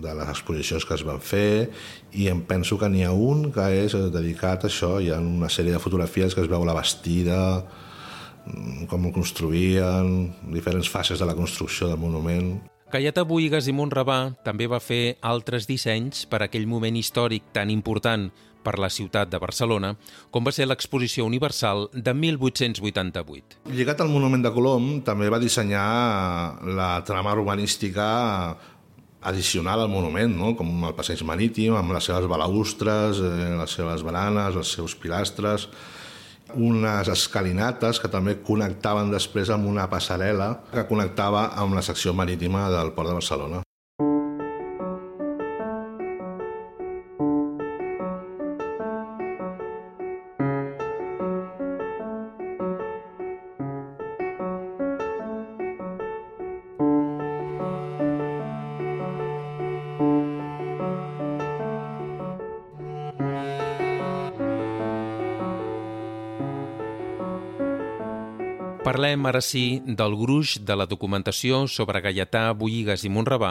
de 0.00 0.12
les 0.16 0.28
exposicions 0.28 0.84
que 0.84 0.96
es 0.96 1.04
van 1.04 1.20
fer 1.24 1.70
i 2.16 2.28
em 2.32 2.40
penso 2.48 2.76
que 2.80 2.88
n'hi 2.88 3.04
ha 3.04 3.12
un 3.12 3.50
que 3.54 3.66
és 3.82 3.96
dedicat 4.12 4.64
a 4.64 4.68
això, 4.68 4.98
hi 5.00 5.08
ha 5.12 5.20
una 5.20 5.48
sèrie 5.52 5.72
de 5.72 5.80
fotografies 5.80 6.36
que 6.36 6.44
es 6.44 6.52
veu 6.52 6.64
la 6.68 6.76
vestida, 6.76 7.40
com 8.90 9.06
ho 9.06 9.12
construïen, 9.14 10.30
diferents 10.52 10.88
fases 10.90 11.20
de 11.20 11.28
la 11.28 11.36
construcció 11.38 11.88
del 11.90 12.00
monument. 12.00 12.54
Caieta 12.90 13.22
Buigas 13.22 13.68
i 13.70 13.74
Montrabà 13.76 14.32
també 14.42 14.66
va 14.66 14.80
fer 14.82 15.16
altres 15.22 15.68
dissenys 15.70 16.24
per 16.26 16.40
a 16.42 16.48
aquell 16.48 16.66
moment 16.66 16.96
històric 16.98 17.52
tan 17.54 17.70
important 17.70 18.30
per 18.64 18.74
la 18.82 18.90
ciutat 18.92 19.30
de 19.30 19.38
Barcelona, 19.40 19.94
com 20.30 20.44
va 20.44 20.52
ser 20.52 20.66
l'exposició 20.66 21.24
universal 21.24 21.86
de 21.94 22.12
1888. 22.14 23.62
Lligat 23.72 24.02
al 24.02 24.10
Monument 24.12 24.42
de 24.44 24.52
Colom, 24.52 24.90
també 25.06 25.30
va 25.32 25.40
dissenyar 25.40 25.86
la 26.76 26.90
trama 27.06 27.32
urbanística 27.38 28.10
addicional 29.20 29.84
al 29.84 29.92
monument, 29.92 30.32
no? 30.32 30.54
com 30.56 30.84
el 30.88 30.94
passeig 30.96 31.22
marítim, 31.28 31.74
amb 31.76 31.92
les 31.92 32.06
seves 32.08 32.26
balaustres, 32.28 33.20
eh, 33.20 33.54
les 33.60 33.74
seves 33.76 34.04
baranes, 34.04 34.56
els 34.56 34.72
seus 34.78 34.96
pilastres, 34.96 35.68
unes 36.54 37.08
escalinates 37.12 38.00
que 38.02 38.10
també 38.12 38.36
connectaven 38.46 39.12
després 39.12 39.50
amb 39.54 39.68
una 39.70 39.88
passarel·la 39.90 40.52
que 40.74 40.86
connectava 40.88 41.50
amb 41.60 41.78
la 41.78 41.82
secció 41.82 42.14
marítima 42.16 42.68
del 42.72 42.94
Port 42.96 43.12
de 43.12 43.18
Barcelona. 43.20 43.64
Parlem 68.80 69.26
ara 69.28 69.42
sí 69.44 69.82
del 69.84 70.14
gruix 70.16 70.54
de 70.64 70.72
la 70.72 70.86
documentació 70.88 71.66
sobre 71.68 72.00
Gaietà, 72.00 72.46
Boïgues 72.56 73.02
i 73.04 73.10
Montrabà 73.12 73.50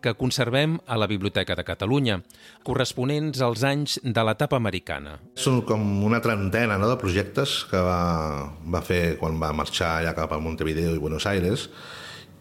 que 0.00 0.14
conservem 0.16 0.78
a 0.88 0.96
la 0.96 1.08
Biblioteca 1.10 1.52
de 1.58 1.66
Catalunya, 1.68 2.22
corresponents 2.64 3.42
als 3.44 3.60
anys 3.68 3.98
de 4.00 4.24
l'etapa 4.24 4.56
americana. 4.56 5.18
Són 5.36 5.60
com 5.68 5.84
una 6.08 6.22
trentena 6.24 6.78
no, 6.80 6.88
de 6.88 6.96
projectes 7.02 7.58
que 7.68 7.82
va, 7.84 8.00
va 8.72 8.80
fer 8.80 9.18
quan 9.20 9.36
va 9.42 9.52
marxar 9.52 9.98
allà 9.98 10.14
cap 10.16 10.32
a 10.32 10.40
Montevideo 10.40 10.96
i 10.96 11.02
Buenos 11.02 11.28
Aires 11.28 11.68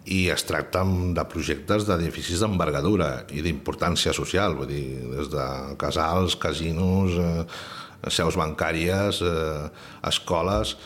i 0.08 0.21
es 0.32 0.47
tracta 0.47 0.86
de 0.88 1.28
projectes 1.28 1.89
d'edificis 1.91 2.39
d'envergadura 2.39 3.25
i 3.36 3.43
d'importància 3.43 4.15
social, 4.15 4.56
vull 4.56 4.71
dir, 4.71 4.88
des 5.12 5.28
de 5.36 5.49
casals, 5.82 6.39
casinos, 6.39 7.19
eh, 7.19 7.45
seus 8.08 8.39
bancàries, 8.39 9.19
eh, 9.28 9.69
escoles 10.08 10.78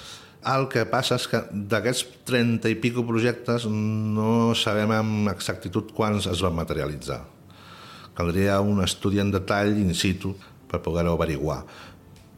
el 0.50 0.68
que 0.72 0.84
passa 0.90 1.18
és 1.20 1.26
que 1.32 1.40
d'aquests 1.52 2.26
30 2.28 2.72
i 2.72 2.78
pico 2.82 3.04
projectes 3.08 3.66
no 3.70 4.54
sabem 4.58 4.92
amb 4.96 5.32
exactitud 5.32 5.94
quants 5.96 6.28
es 6.32 6.44
van 6.44 6.56
materialitzar. 6.58 7.22
Caldria 8.18 8.60
un 8.62 8.84
estudi 8.84 9.22
en 9.24 9.32
detall 9.34 9.78
in 9.82 9.94
situ 9.98 10.34
per 10.70 10.82
poder-ho 10.86 11.16
averiguar. 11.16 11.64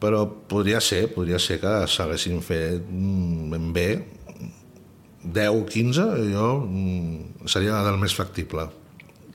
Però 0.00 0.24
podria 0.48 0.80
ser, 0.84 1.06
podria 1.14 1.40
ser 1.40 1.58
que 1.62 1.72
s'haguessin 1.88 2.42
fet 2.44 2.84
mm, 2.84 3.50
ben 3.52 3.72
bé 3.76 3.88
10 5.26 5.48
o 5.56 5.64
15, 5.66 6.06
jo 6.30 6.48
mm, 6.62 7.48
seria 7.50 7.82
del 7.84 7.98
més 8.00 8.14
factible. 8.14 8.68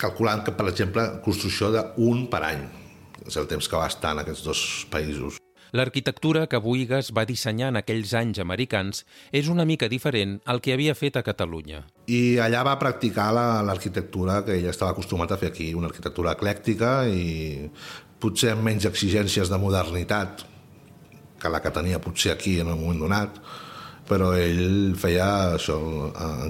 Calculant 0.02 0.46
que, 0.46 0.56
per 0.56 0.70
exemple, 0.72 1.04
construcció 1.26 1.74
d'un 1.76 2.26
per 2.32 2.46
any. 2.54 2.66
És 3.28 3.38
el 3.38 3.50
temps 3.50 3.68
que 3.68 3.78
va 3.78 3.92
estar 3.92 4.16
en 4.16 4.24
aquests 4.24 4.46
dos 4.48 4.66
països. 4.94 5.41
L'arquitectura 5.72 6.48
que 6.52 6.60
Boigas 6.60 7.14
va 7.16 7.24
dissenyar 7.24 7.70
en 7.72 7.80
aquells 7.80 8.12
anys 8.20 8.42
americans 8.44 9.06
és 9.32 9.48
una 9.48 9.64
mica 9.64 9.88
diferent 9.88 10.36
al 10.52 10.60
que 10.60 10.74
havia 10.76 10.96
fet 11.00 11.16
a 11.16 11.24
Catalunya. 11.24 11.86
I 12.12 12.40
allà 12.44 12.66
va 12.68 12.76
practicar 12.82 13.30
l'arquitectura 13.32 14.42
que 14.44 14.58
ell 14.60 14.68
estava 14.68 14.92
acostumat 14.92 15.32
a 15.32 15.40
fer 15.40 15.54
aquí, 15.54 15.72
una 15.74 15.88
arquitectura 15.88 16.36
eclèctica 16.36 16.92
i 17.08 17.70
potser 18.20 18.52
amb 18.52 18.68
menys 18.68 18.90
exigències 18.90 19.50
de 19.50 19.60
modernitat 19.62 20.44
que 21.42 21.50
la 21.50 21.64
que 21.64 21.72
tenia 21.74 22.04
potser 22.04 22.36
aquí 22.36 22.60
en 22.60 22.70
un 22.70 22.80
moment 22.84 23.00
donat, 23.08 23.40
però 24.12 24.34
ell 24.36 24.92
feia 25.00 25.56
això, 25.56 25.80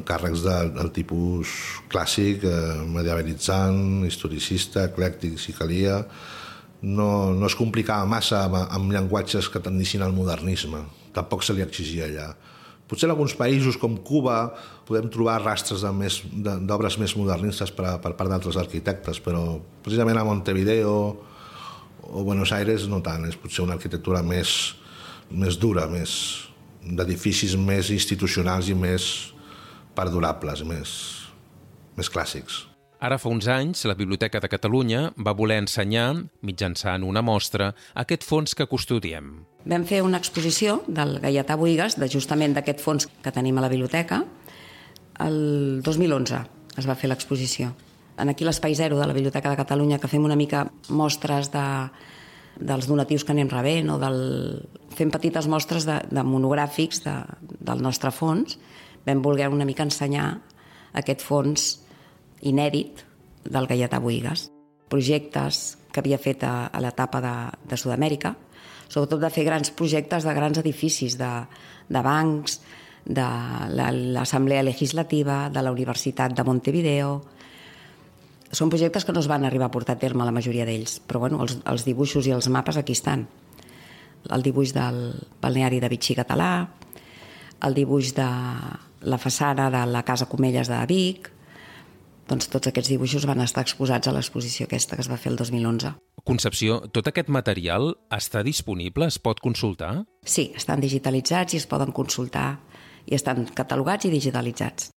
encàrrecs 0.01 0.41
de, 0.43 0.57
del 0.81 0.89
tipus 0.97 1.53
clàssic, 1.93 2.43
eh, 2.49 2.81
medievalitzant, 2.89 4.01
historicista, 4.09 4.89
eclèctic, 4.89 5.37
si 5.39 5.53
calia, 5.55 6.01
no, 6.81 7.33
no 7.37 7.45
es 7.47 7.55
complicava 7.57 8.07
massa 8.09 8.45
amb, 8.47 8.57
amb 8.63 8.93
llenguatges 8.93 9.49
que 9.51 9.61
tendissin 9.63 10.01
al 10.01 10.15
modernisme. 10.15 10.83
Tampoc 11.13 11.45
se 11.45 11.53
li 11.53 11.63
exigia 11.65 12.07
allà. 12.07 12.31
Potser 12.91 13.07
en 13.07 13.13
alguns 13.13 13.37
països 13.39 13.77
com 13.79 13.95
Cuba 14.03 14.51
podem 14.87 15.07
trobar 15.13 15.37
rastres 15.39 15.85
d'obres 15.85 16.97
més 16.99 17.15
modernistes 17.15 17.71
per, 17.71 17.95
per 18.03 18.11
part 18.19 18.31
d'altres 18.33 18.57
arquitectes, 18.59 19.21
però 19.23 19.61
precisament 19.85 20.19
a 20.19 20.25
Montevideo 20.27 20.95
o 22.11 22.23
Buenos 22.27 22.51
Aires 22.51 22.89
no 22.91 22.99
tant, 23.05 23.23
és 23.29 23.37
potser 23.39 23.63
una 23.63 23.77
arquitectura 23.77 24.19
més, 24.25 24.73
més 25.31 25.55
dura, 25.61 25.85
més 25.87 26.17
d'edificis 26.81 27.53
més 27.55 27.93
institucionals 27.93 28.67
i 28.67 28.75
més 28.75 29.05
perdurables, 29.95 30.65
més, 30.67 30.97
més 31.95 32.11
clàssics. 32.11 32.65
Ara 33.01 33.17
fa 33.17 33.31
uns 33.33 33.47
anys, 33.49 33.79
la 33.89 33.95
Biblioteca 33.97 34.37
de 34.37 34.45
Catalunya 34.45 35.07
va 35.25 35.31
voler 35.33 35.55
ensenyar, 35.63 36.19
mitjançant 36.45 37.01
una 37.01 37.23
mostra, 37.25 37.71
aquest 37.97 38.21
fons 38.21 38.53
que 38.53 38.67
custodiem. 38.69 39.31
Vam 39.65 39.87
fer 39.89 40.03
una 40.05 40.19
exposició 40.21 40.83
del 40.85 41.15
Gaietà 41.23 41.57
Boigas, 41.57 41.97
de 41.97 42.05
justament 42.13 42.53
d'aquest 42.53 42.83
fons 42.85 43.09
que 43.09 43.33
tenim 43.33 43.57
a 43.57 43.65
la 43.65 43.71
biblioteca. 43.73 44.21
El 45.17 45.81
2011 45.81 46.43
es 46.77 46.85
va 46.85 46.93
fer 46.93 47.09
l'exposició. 47.09 47.73
En 48.21 48.29
aquí 48.29 48.45
l'Espai 48.45 48.77
Zero 48.77 49.01
de 49.01 49.09
la 49.09 49.17
Biblioteca 49.17 49.49
de 49.49 49.57
Catalunya, 49.57 49.97
que 49.97 50.11
fem 50.11 50.21
una 50.21 50.37
mica 50.37 50.67
mostres 50.93 51.49
de, 51.49 51.65
dels 52.61 52.85
donatius 52.85 53.25
que 53.25 53.33
anem 53.33 53.49
rebent 53.49 53.89
o 53.89 53.97
del... 53.97 54.21
fem 54.93 55.09
petites 55.09 55.49
mostres 55.49 55.89
de, 55.89 56.03
de 56.05 56.21
monogràfics 56.21 57.01
de, 57.01 57.17
del 57.65 57.81
nostre 57.81 58.13
fons, 58.13 58.59
vam 59.09 59.25
voler 59.25 59.49
una 59.49 59.65
mica 59.65 59.89
ensenyar 59.89 60.35
aquest 60.93 61.25
fons 61.25 61.80
inèdit 62.41 63.03
del 63.45 63.67
Gaietà 63.69 63.99
Boigas. 63.99 64.49
Projectes 64.91 65.77
que 65.91 66.01
havia 66.01 66.19
fet 66.21 66.43
a, 66.47 66.67
a 66.67 66.79
l'etapa 66.83 67.21
de, 67.23 67.35
de 67.69 67.79
Sud-amèrica, 67.79 68.35
sobretot 68.91 69.21
de 69.23 69.31
fer 69.31 69.45
grans 69.47 69.71
projectes 69.71 70.27
de 70.27 70.33
grans 70.35 70.59
edificis, 70.59 71.17
de, 71.19 71.31
de 71.89 72.01
bancs, 72.03 72.59
de 73.05 73.27
l'Assemblea 74.13 74.63
Legislativa, 74.63 75.49
de 75.49 75.61
la 75.61 75.71
Universitat 75.71 76.35
de 76.37 76.47
Montevideo... 76.47 77.21
Són 78.51 78.67
projectes 78.67 79.05
que 79.07 79.13
no 79.15 79.21
es 79.23 79.29
van 79.31 79.45
arribar 79.47 79.69
a 79.69 79.71
portar 79.71 79.93
a 79.95 79.99
terme 80.01 80.25
la 80.27 80.33
majoria 80.35 80.65
d'ells, 80.67 80.97
però 81.07 81.21
bueno, 81.23 81.37
els, 81.39 81.53
els 81.71 81.85
dibuixos 81.87 82.25
i 82.27 82.33
els 82.35 82.49
mapes 82.51 82.75
aquí 82.75 82.91
estan. 82.91 83.23
el 84.29 84.43
dibuix 84.43 84.73
del 84.73 85.13
balneari 85.41 85.79
de 85.79 85.89
Vichy 85.89 86.15
català, 86.19 86.67
el 87.65 87.73
dibuix 87.73 88.13
de 88.13 88.27
la 89.01 89.17
façana 89.17 89.69
de 89.73 89.85
la 89.89 90.03
Casa 90.03 90.27
Comelles 90.29 90.67
de 90.67 90.81
Vic, 90.85 91.31
doncs 92.31 92.47
tots 92.51 92.71
aquests 92.71 92.91
dibuixos 92.93 93.27
van 93.27 93.43
estar 93.43 93.65
exposats 93.65 94.07
a 94.07 94.13
l'exposició 94.15 94.67
aquesta 94.67 94.95
que 94.95 95.03
es 95.03 95.11
va 95.11 95.19
fer 95.19 95.33
el 95.33 95.39
2011. 95.41 95.91
Concepció, 96.27 96.79
tot 96.95 97.09
aquest 97.11 97.31
material 97.33 97.91
està 98.13 98.45
disponible? 98.47 99.09
Es 99.11 99.19
pot 99.19 99.43
consultar? 99.43 99.91
Sí, 100.23 100.51
estan 100.55 100.83
digitalitzats 100.83 101.57
i 101.57 101.61
es 101.61 101.67
poden 101.67 101.91
consultar 101.91 102.61
i 103.09 103.17
estan 103.17 103.43
catalogats 103.57 104.07
i 104.07 104.13
digitalitzats. 104.13 104.91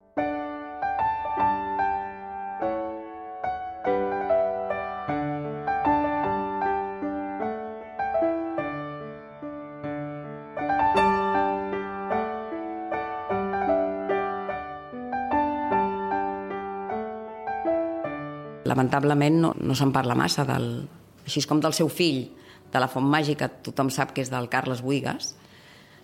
Lamentablement 18.84 19.40
no, 19.40 19.54
no 19.56 19.74
se'n 19.74 19.92
parla 19.92 20.14
massa 20.14 20.44
del, 20.44 20.84
així 21.24 21.42
com 21.48 21.60
del 21.60 21.72
seu 21.72 21.88
fill, 21.88 22.28
de 22.72 22.80
la 22.80 22.88
Font 22.88 23.06
Màgica, 23.06 23.48
tothom 23.48 23.90
sap 23.90 24.12
que 24.12 24.22
és 24.22 24.30
del 24.30 24.48
Carles 24.50 24.82
Buigas, 24.82 25.34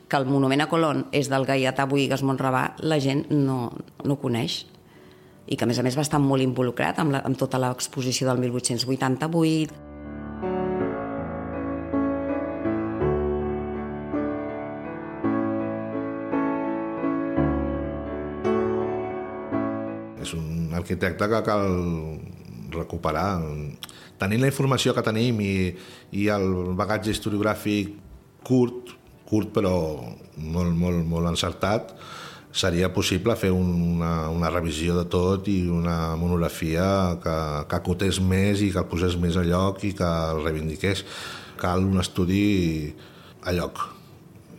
que 0.08 0.16
el 0.16 0.26
monument 0.26 0.62
a 0.62 0.68
Colón 0.70 1.06
és 1.12 1.28
del 1.28 1.44
Gaietà 1.44 1.86
Buigas 1.86 2.22
Montrabà, 2.22 2.74
la 2.80 2.98
gent 2.98 3.26
no, 3.30 3.70
no 4.04 4.16
coneix 4.16 4.64
i 5.46 5.56
que 5.56 5.64
a 5.64 5.68
més 5.68 5.78
a 5.78 5.82
més 5.82 5.96
va 5.98 6.06
estar 6.06 6.20
molt 6.22 6.42
involucrat 6.42 6.98
amb, 7.02 7.12
la, 7.12 7.22
amb 7.26 7.36
tota 7.36 7.58
l'exposició 7.58 8.28
del 8.30 8.38
1888. 8.38 9.74
És 20.22 20.34
un 20.38 20.70
arquitecte 20.78 21.26
que 21.26 21.42
cal 21.42 21.66
recuperar. 22.74 23.40
Tenint 24.20 24.42
la 24.42 24.50
informació 24.50 24.94
que 24.96 25.04
tenim 25.04 25.40
i, 25.44 25.54
i 26.12 26.28
el 26.32 26.74
bagatge 26.78 27.12
historiogràfic 27.12 27.94
curt, 28.46 28.94
curt 29.28 29.52
però 29.54 29.74
molt, 30.36 30.74
molt, 30.74 31.04
molt 31.06 31.30
encertat, 31.30 31.94
seria 32.52 32.88
possible 32.92 33.36
fer 33.38 33.52
una, 33.54 34.28
una 34.30 34.50
revisió 34.50 34.96
de 34.98 35.04
tot 35.10 35.46
i 35.48 35.68
una 35.70 36.16
monografia 36.18 37.16
que, 37.22 37.36
que 37.70 37.78
acotés 37.78 38.18
més 38.20 38.64
i 38.66 38.72
que 38.74 38.82
el 38.82 38.90
posés 38.90 39.14
més 39.22 39.38
a 39.38 39.46
lloc 39.46 39.84
i 39.86 39.94
que 39.94 40.10
el 40.34 40.42
reivindiqués. 40.44 41.04
Cal 41.60 41.86
un 41.86 42.02
estudi 42.02 42.90
a 43.46 43.54
lloc 43.54 43.84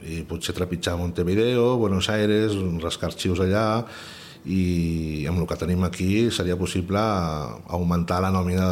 i 0.08 0.24
potser 0.26 0.56
trepitjar 0.58 0.96
Montevideo, 0.98 1.76
Buenos 1.78 2.10
Aires, 2.10 2.56
rascar 2.82 3.12
arxius 3.12 3.44
allà 3.44 3.84
i 4.46 5.26
amb 5.30 5.42
el 5.42 5.48
que 5.50 5.60
tenim 5.60 5.84
aquí 5.86 6.30
seria 6.34 6.58
possible 6.58 7.02
augmentar 7.02 8.22
la 8.24 8.32
nòmina 8.34 8.68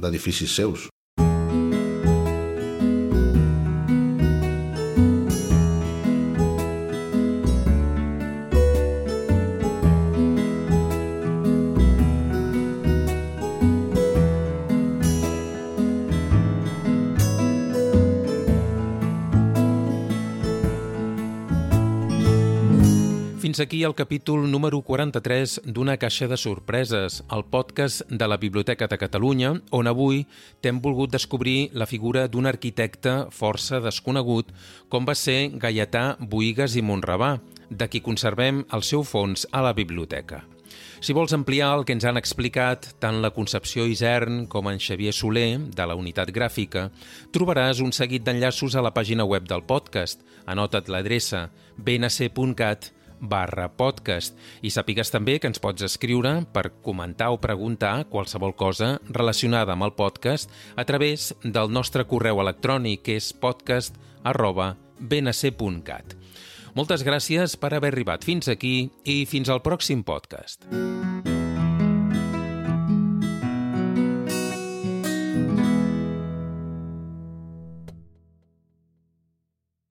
d'edificis 0.00 0.54
seus. 0.54 0.88
Fins 23.54 23.68
aquí 23.68 23.84
el 23.84 23.94
capítol 23.94 24.50
número 24.50 24.80
43 24.82 25.60
d'Una 25.64 25.94
caixa 26.02 26.26
de 26.26 26.34
sorpreses, 26.34 27.20
el 27.30 27.44
podcast 27.46 28.00
de 28.10 28.26
la 28.26 28.34
Biblioteca 28.42 28.88
de 28.90 28.96
Catalunya, 28.98 29.52
on 29.70 29.86
avui 29.86 30.24
t'hem 30.58 30.80
volgut 30.82 31.12
descobrir 31.12 31.68
la 31.70 31.86
figura 31.86 32.24
d'un 32.26 32.48
arquitecte 32.50 33.12
força 33.30 33.78
desconegut 33.78 34.50
com 34.90 35.06
va 35.06 35.14
ser 35.14 35.52
Gaietà 35.62 36.16
Boigas 36.18 36.74
i 36.74 36.82
Monrabà, 36.82 37.36
de 37.70 37.86
qui 37.86 38.00
conservem 38.02 38.64
el 38.74 38.82
seu 38.82 39.06
fons 39.06 39.46
a 39.52 39.62
la 39.62 39.70
biblioteca. 39.72 40.42
Si 40.98 41.14
vols 41.14 41.36
ampliar 41.38 41.70
el 41.76 41.86
que 41.86 41.94
ens 41.94 42.08
han 42.10 42.18
explicat 42.18 42.90
tant 42.98 43.20
la 43.22 43.30
Concepció 43.38 43.86
Isern 43.86 44.48
com 44.50 44.66
en 44.66 44.82
Xavier 44.82 45.14
Soler, 45.14 45.60
de 45.70 45.86
la 45.86 45.94
unitat 45.94 46.34
gràfica, 46.34 46.88
trobaràs 47.30 47.86
un 47.86 47.94
seguit 47.94 48.26
d'enllaços 48.26 48.74
a 48.74 48.82
la 48.82 48.90
pàgina 48.90 49.22
web 49.22 49.46
del 49.46 49.62
podcast. 49.62 50.26
Anota't 50.42 50.90
l'adreça 50.90 51.46
bnc.cat 51.78 52.90
barra 53.20 53.68
podcast 53.76 54.38
i 54.62 54.70
sàpigues 54.72 55.12
també 55.12 55.38
que 55.40 55.50
ens 55.50 55.62
pots 55.62 55.84
escriure 55.86 56.36
per 56.52 56.70
comentar 56.84 57.30
o 57.34 57.40
preguntar 57.40 58.06
qualsevol 58.12 58.54
cosa 58.56 58.98
relacionada 59.08 59.74
amb 59.74 59.88
el 59.88 59.94
podcast 59.96 60.50
a 60.76 60.84
través 60.84 61.32
del 61.42 61.72
nostre 61.72 62.06
correu 62.08 62.40
electrònic 62.44 63.04
que 63.06 63.18
és 63.20 63.32
podcast 63.32 63.96
arroba 64.24 64.74
bnc.cat. 64.98 66.16
Moltes 66.74 67.04
gràcies 67.06 67.54
per 67.60 67.74
haver 67.74 67.92
arribat 67.94 68.26
fins 68.26 68.50
aquí 68.50 68.90
i 69.04 69.22
fins 69.30 69.52
al 69.52 69.62
pròxim 69.62 70.02
podcast. 70.02 70.66